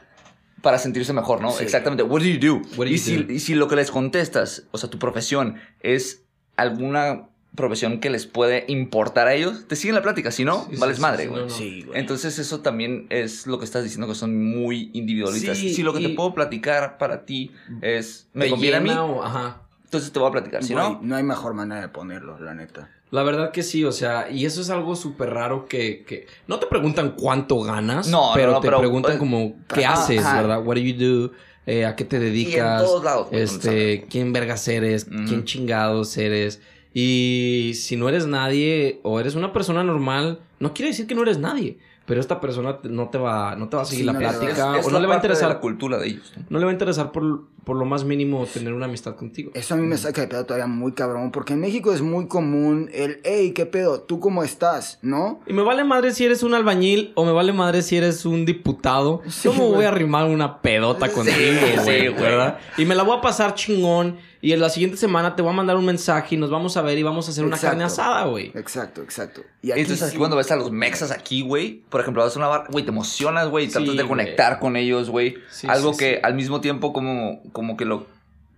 [0.63, 1.51] para sentirse mejor, ¿no?
[1.51, 1.65] Sí.
[1.65, 2.03] Exactamente.
[2.05, 2.63] What do you do?
[2.79, 3.33] What do y, you si, do?
[3.33, 6.23] y si lo que les contestas, o sea, tu profesión es
[6.57, 10.31] alguna profesión que les puede importar a ellos, te siguen la plática.
[10.31, 11.41] Si no, Sí, vales sí, madre, sí, güey.
[11.43, 11.55] no, no.
[11.55, 12.01] Sí, güey.
[12.01, 15.59] Entonces eso también es lo que estás diciendo que son muy individualistas.
[15.59, 17.51] Sí, si lo que y- te puedo platicar para ti
[17.83, 19.61] es me ¿Te conviene a mí, o- Ajá.
[19.93, 20.65] Entonces te voy a platicar.
[20.65, 22.89] Si no, no hay mejor manera de ponerlo, la neta.
[23.11, 26.27] La verdad que sí, o sea, y eso es algo súper raro que, que...
[26.47, 30.03] No te preguntan cuánto ganas, No, pero no, te pero, preguntan eh, como qué ajá,
[30.05, 30.41] haces, ajá.
[30.41, 30.65] ¿verdad?
[30.65, 31.33] What do you do?
[31.67, 32.83] Eh, ¿A qué te dedicas?
[32.83, 36.63] todos lados, güey, donde Este, quién vergas eres, quién chingados eres.
[36.95, 41.21] Y si no eres nadie o eres una persona normal, no quiere decir que no
[41.21, 44.13] eres nadie, pero esta persona no te va, no te va a seguir Sí, la
[44.15, 46.33] no plática es o la no le va a interesar, la cultura de ellos.
[46.49, 49.51] no le va a interesar por, por lo más mínimo tener una amistad contigo.
[49.55, 52.27] Eso a mí me saca de pedo todavía muy cabrón, porque en México es muy
[52.29, 54.01] común el, hey, ¿qué pedo?
[54.01, 54.99] ¿Tú cómo estás?
[55.03, 55.41] ¿No?
[55.47, 58.45] Y me vale madre si eres un albañil o me vale madre si eres un
[58.45, 59.23] diputado.
[59.29, 62.15] Sí, me voy a arrimar una pedota Sí, contigo, sí, güey, güey.
[62.23, 62.59] ¿verdad?
[62.79, 64.17] Y me la voy a pasar chingón.
[64.45, 66.83] Y en la siguiente semana te voy a mandar un mensaje y nos vamos a
[66.83, 68.51] ver y vamos a hacer una carne asada, güey.
[68.57, 69.43] Exacto, exacto.
[69.63, 72.41] Y aquí Entonces aquí cuando ves a los mexas aquí, güey, por ejemplo, vas a
[72.41, 74.09] una barra, güey, te emocionas, güey, y Sí, tratas de güey.
[74.09, 75.37] conectar con ellos, güey.
[75.49, 76.21] Sí, Algo sí, que sí.
[76.25, 78.07] al mismo tiempo como, como que lo,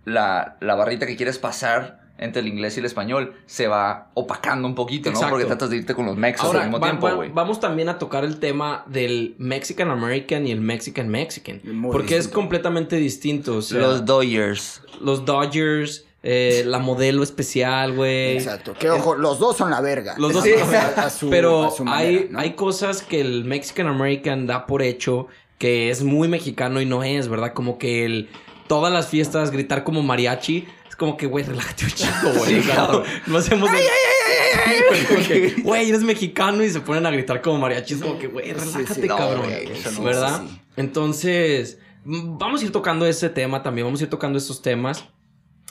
[0.05, 4.67] la, la barrita que quieres pasar entre el inglés y el español se va opacando
[4.69, 5.15] un poquito, ¿no?
[5.15, 5.31] Exacto.
[5.33, 7.29] Porque tratas de irte con los mexas Ahora, al mismo va- tiempo, va- güey.
[7.33, 11.59] vamos también a tocar el tema del Mexican American y el Mexican Mexican.
[11.65, 13.57] Muy porque es completamente distinto.
[13.57, 14.81] O sea, Los Dodgers.
[15.01, 18.37] los Dodgers, eh, la modelo especial, güey.
[18.37, 18.75] Exacto.
[18.79, 20.15] Que ojo, los dos son la verga.
[20.17, 20.51] Los dos Sí.
[20.57, 24.65] son la A su- Pero a su hay, hay cosas que el Mexican American da
[24.67, 25.27] por hecho
[25.57, 27.51] que es muy mexicano y no es, ¿verdad?
[27.53, 28.29] Como que el
[28.67, 30.67] todas las fiestas gritar como mariachi.
[30.89, 32.55] Es como que, güey, relájate un chingo, güey.
[32.55, 33.03] Sí, claro.
[33.27, 33.69] no hacemos...
[33.69, 37.95] el- Como que, Güey, eres mexicano y se ponen a gritar como mariachi.
[37.95, 39.49] Es como que, güey, Sí, sí, relájate, no, cabrón.
[39.51, 40.41] eso no, ¿Verdad?
[40.41, 40.61] sí, sí.
[40.77, 43.85] Entonces, vamos a ir tocando ese tema también.
[43.87, 45.05] Vamos a ir tocando estos temas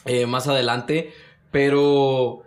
[0.04, 1.12] eh, más adelante.
[1.50, 2.42] Pero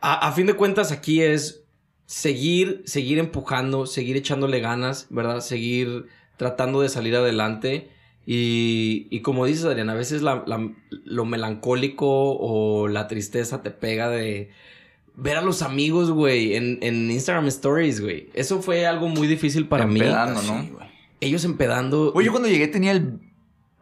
[0.00, 1.64] a, a fin de cuentas, aquí es
[2.06, 5.40] seguir, seguir empujando, seguir echándole ganas, ¿verdad?
[5.40, 6.06] Seguir
[6.36, 7.90] tratando de salir adelante.
[8.30, 12.06] Y, y como dices, Adrián, a veces la- la- lo melancólico
[12.38, 14.50] o la tristeza te pega de
[15.14, 18.28] ver a los amigos, güey, en, en Instagram Stories, güey.
[18.34, 19.98] Eso fue algo muy difícil para mí.
[19.98, 20.60] Empedando, ¿no?
[20.62, 20.86] Sí, güey.
[21.22, 22.12] Ellos empedando.
[22.12, 23.18] Güey, yo cuando llegué tenía el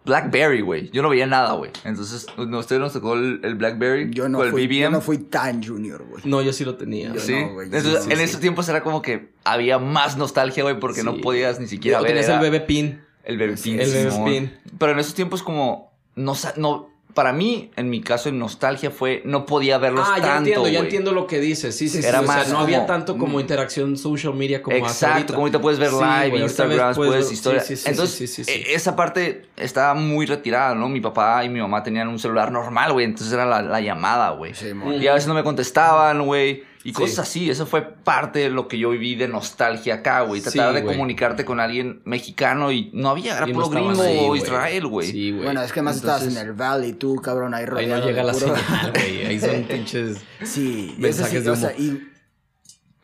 [0.05, 0.91] Blackberry, güey.
[0.91, 1.73] Yo no veía nada, güey.
[1.85, 4.11] Entonces, ¿no, ¿ustedes nos tocó el, el Blackberry?
[4.13, 6.23] Yo no, con el fui, yo no fui tan junior, güey.
[6.25, 7.13] No, yo sí lo tenía.
[7.13, 7.33] Yo Sí.
[7.35, 7.67] no, güey.
[7.67, 8.23] Entonces, Sí, sí, en sí.
[8.23, 12.03] esos tiempos era como que había más nostalgia, güey, porque no podías ni siquiera O
[12.03, 12.13] ver.
[12.13, 13.01] tenías era el bebé pin.
[13.27, 13.81] El pin.
[13.81, 14.59] el pin.
[14.79, 19.23] Pero en esos tiempos como no, no, para mí, en mi caso, en nostalgia fue,
[19.25, 20.83] no podía verlos Ah, ya tanto, entiendo, ya güey.
[20.85, 21.75] entiendo lo que dices.
[21.77, 22.07] Sí, sí, sí.
[22.09, 25.33] Era o sea, más no había tanto como interacción social media como Exacto, ahorita.
[25.33, 27.61] como ahorita puedes ver Sí, live, Instagram, puedes ver- historia.
[27.63, 28.51] sí, sí, sí, Entonces, sí, sí, sí.
[28.53, 30.89] e- esa parte estaba muy retirada, ¿no?
[30.91, 33.07] Mi papá y mi mamá tenían un celular normal, güey.
[33.07, 34.53] Entonces era la, la llamada, güey.
[35.01, 36.65] Y a veces no me contestaban, güey.
[36.87, 36.93] Y Sí.
[36.95, 37.51] cosas así.
[37.51, 40.41] Eso fue parte de lo que yo viví de nostalgia acá, güey.
[40.41, 40.95] Sí, Tratar de güey.
[40.95, 44.27] comunicarte con alguien mexicano y no había, era Y no puro estaban gringo ahí, o
[44.29, 44.41] güey.
[44.43, 45.11] Israel, güey.
[45.11, 45.45] Sí, güey.
[45.45, 48.07] Bueno, es que más estabas Entonces, en el Valley, tú, cabrón, ahí Ahí rodeado no
[48.07, 49.27] llega de la puro- señal, güey.
[49.27, 50.19] Ahí son pinches...
[50.45, 51.99] Sí, ese Mensajes sí, de o sea, humo.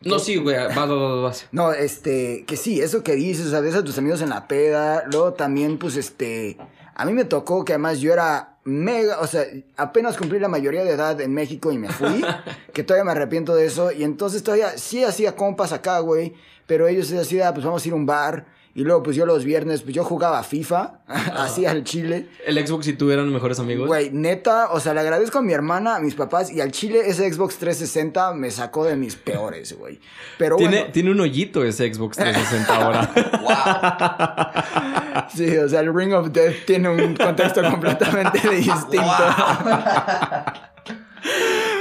[0.01, 0.55] y No, sí, güey.
[0.55, 1.47] Vas, vas, vas, vas.
[1.51, 4.47] No, este, que sí, eso que dices, o sea, ves a tus amigos en la
[4.47, 6.57] peda, luego también, pues, este,
[6.95, 9.45] a mí me tocó que además yo era mega, o sea,
[9.77, 12.23] apenas cumplí la mayoría de edad en México y me fui,
[12.73, 16.33] que todavía me arrepiento de eso, y entonces todavía sí hacía compas acá, güey,
[16.65, 18.45] pero ellos decían, pues vamos a ir a un bar,
[18.75, 22.87] y luego, pues yo los viernes, pues yo jugaba FIFA, hacía el chile, ¿El Xbox
[22.87, 23.85] y tú eran mejores amigos?
[23.87, 27.01] Güey, neta, o sea, le agradezco a mi hermana, a mis papás y al chile
[27.05, 29.99] ese Xbox 360 me sacó de mis peores, güey.
[30.39, 33.11] Pero Tiene, bueno, tiene un hoyito ese Xbox 360 ahora.
[35.35, 39.05] sí, o sea, el Ring of Death tiene un contexto completamente distinto.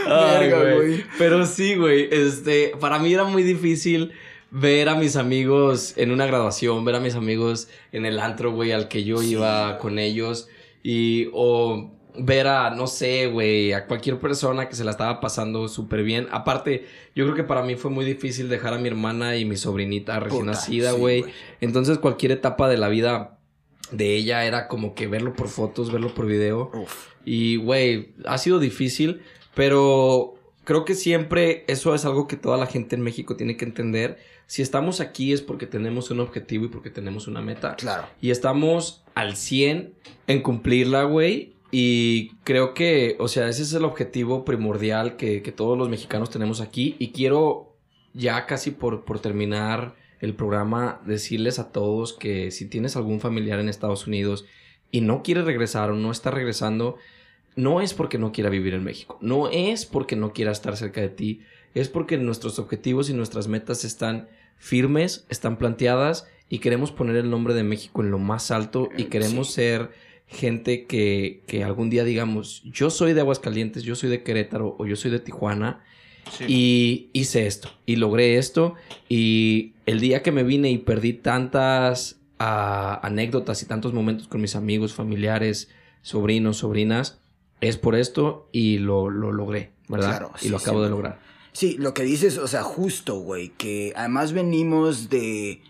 [0.06, 0.76] Ay, Verga, güey.
[0.76, 1.04] güey.
[1.18, 2.08] Pero sí, güey.
[2.12, 4.12] Este, para mí era muy difícil
[4.52, 8.70] ver a mis amigos en una graduación, ver a mis amigos en el antro, güey,
[8.72, 10.46] al que yo iba con ellos.
[10.82, 15.68] Y, o ver a, no sé, güey, a cualquier persona que se la estaba pasando
[15.68, 16.28] súper bien.
[16.30, 16.84] Aparte,
[17.16, 20.20] yo creo que para mí fue muy difícil dejar a mi hermana y mi sobrinita
[20.20, 21.24] recién Puta, nacida, güey.
[21.62, 23.38] Entonces, cualquier etapa de la vida
[23.90, 26.70] de ella era como que verlo por fotos, verlo por video.
[26.74, 27.06] Uf.
[27.24, 29.22] Y, güey, ha sido difícil,
[29.54, 30.34] pero
[30.64, 34.18] creo que siempre eso es algo que toda la gente en México tiene que entender.
[34.46, 37.76] Si estamos aquí es porque tenemos un objetivo y porque tenemos una meta.
[37.76, 38.06] Claro.
[38.20, 39.94] Y estamos al 100
[40.26, 41.54] en cumplirla, güey.
[41.70, 46.30] Y creo que, o sea, ese es el objetivo primordial que, que todos los mexicanos
[46.30, 46.96] tenemos aquí.
[46.98, 47.74] Y quiero,
[48.12, 53.58] ya casi por, por terminar el programa, decirles a todos que si tienes algún familiar
[53.58, 54.44] en Estados Unidos
[54.90, 56.96] y no quiere regresar o no está regresando,
[57.56, 61.00] no es porque no quiera vivir en México, no es porque no quiera estar cerca
[61.00, 61.40] de ti,
[61.74, 64.28] es porque nuestros objetivos y nuestras metas están
[64.58, 69.04] firmes, están planteadas y queremos poner el nombre de México en lo más alto y
[69.04, 69.54] queremos Sí.
[69.54, 69.90] ser
[70.26, 74.86] gente que, que algún día digamos, yo soy de Aguascalientes, yo soy de Querétaro o
[74.86, 75.82] yo soy de Tijuana
[76.30, 76.44] Sí.
[76.48, 78.74] y hice esto y logré esto
[79.08, 84.40] y el día que me vine y perdí tantas ah, anécdotas y tantos momentos con
[84.40, 85.68] mis amigos, familiares,
[86.02, 87.20] sobrinos, sobrinas,
[87.62, 90.18] es por esto y lo, lo logré, ¿verdad?
[90.18, 90.84] Claro, y lo acabo sí.
[90.84, 91.18] de lograr.
[91.52, 95.62] Sí, lo que dices, o sea, justo, güey, que además venimos de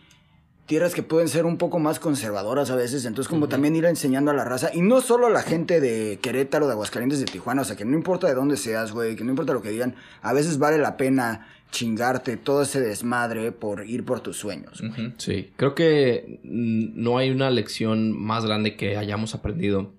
[0.65, 4.31] tierras que pueden ser un poco más conservadoras a veces, entonces como también ir enseñando
[4.31, 7.61] a la raza, y no solo a la gente de Querétaro, de Aguascalientes, de Tijuana,
[7.61, 9.95] o sea, que no importa de dónde seas, güey, que no importa lo que digan,
[10.23, 14.83] a veces vale la pena chingarte todo ese desmadre por ir por tus sueños.
[15.19, 19.93] Sí, creo que no hay una lección más grande que hayamos aprendido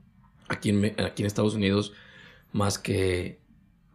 [0.54, 1.93] aquí en, aquí en Estados Unidos
[2.51, 3.39] más que,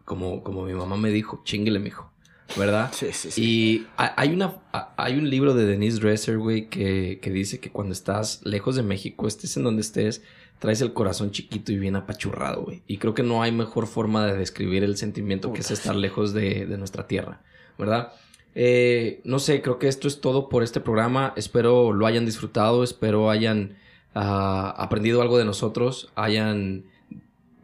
[0.05, 2.11] como, como mi mamá me dijo, chinguele, mijo,
[2.57, 2.91] ¿verdad?
[2.93, 3.41] Sí, sí, sí.
[3.43, 7.59] Y ha- hay, una, ha- hay un libro de Denise Dresser, güey, que, que dice
[7.59, 10.21] que cuando estás lejos de México, estés en donde estés,
[10.59, 12.81] traes el corazón chiquito y bien apachurrado, güey.
[12.85, 16.33] Y creo que no hay mejor forma de describir el sentimiento que es estar lejos
[16.33, 17.41] de, de nuestra tierra,
[17.77, 18.11] ¿verdad?
[18.55, 21.33] Eh, no sé, creo que esto es todo por este programa.
[21.37, 23.77] Espero lo hayan disfrutado, espero hayan
[24.15, 26.85] ah, aprendido algo de nosotros, hayan,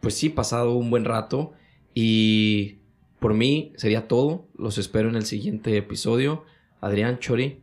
[0.00, 1.52] pues sí, pasado un buen rato.
[1.94, 2.78] Y
[3.18, 4.46] por mí sería todo.
[4.56, 6.44] Los espero en el siguiente episodio.
[6.80, 7.62] Adrián Chori.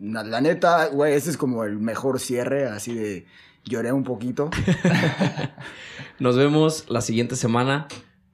[0.00, 3.26] La, la neta, güey, este es como el mejor cierre, así de
[3.64, 4.50] lloré un poquito.
[6.18, 7.88] Nos vemos la siguiente semana.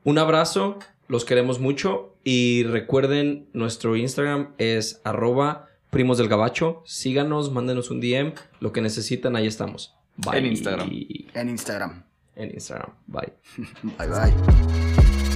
[0.05, 2.17] Un abrazo, los queremos mucho.
[2.25, 6.82] Y recuerden, nuestro Instagram es arroba primos del gabacho.
[6.84, 8.34] Síganos, mándenos un DM.
[8.61, 9.95] Lo que necesitan, ahí estamos.
[10.16, 10.38] Bye.
[10.38, 10.90] En Instagram.
[11.34, 12.03] En Instagram.
[12.36, 12.90] En Instagram.
[13.07, 13.32] Bye.
[13.97, 15.34] Bye bye.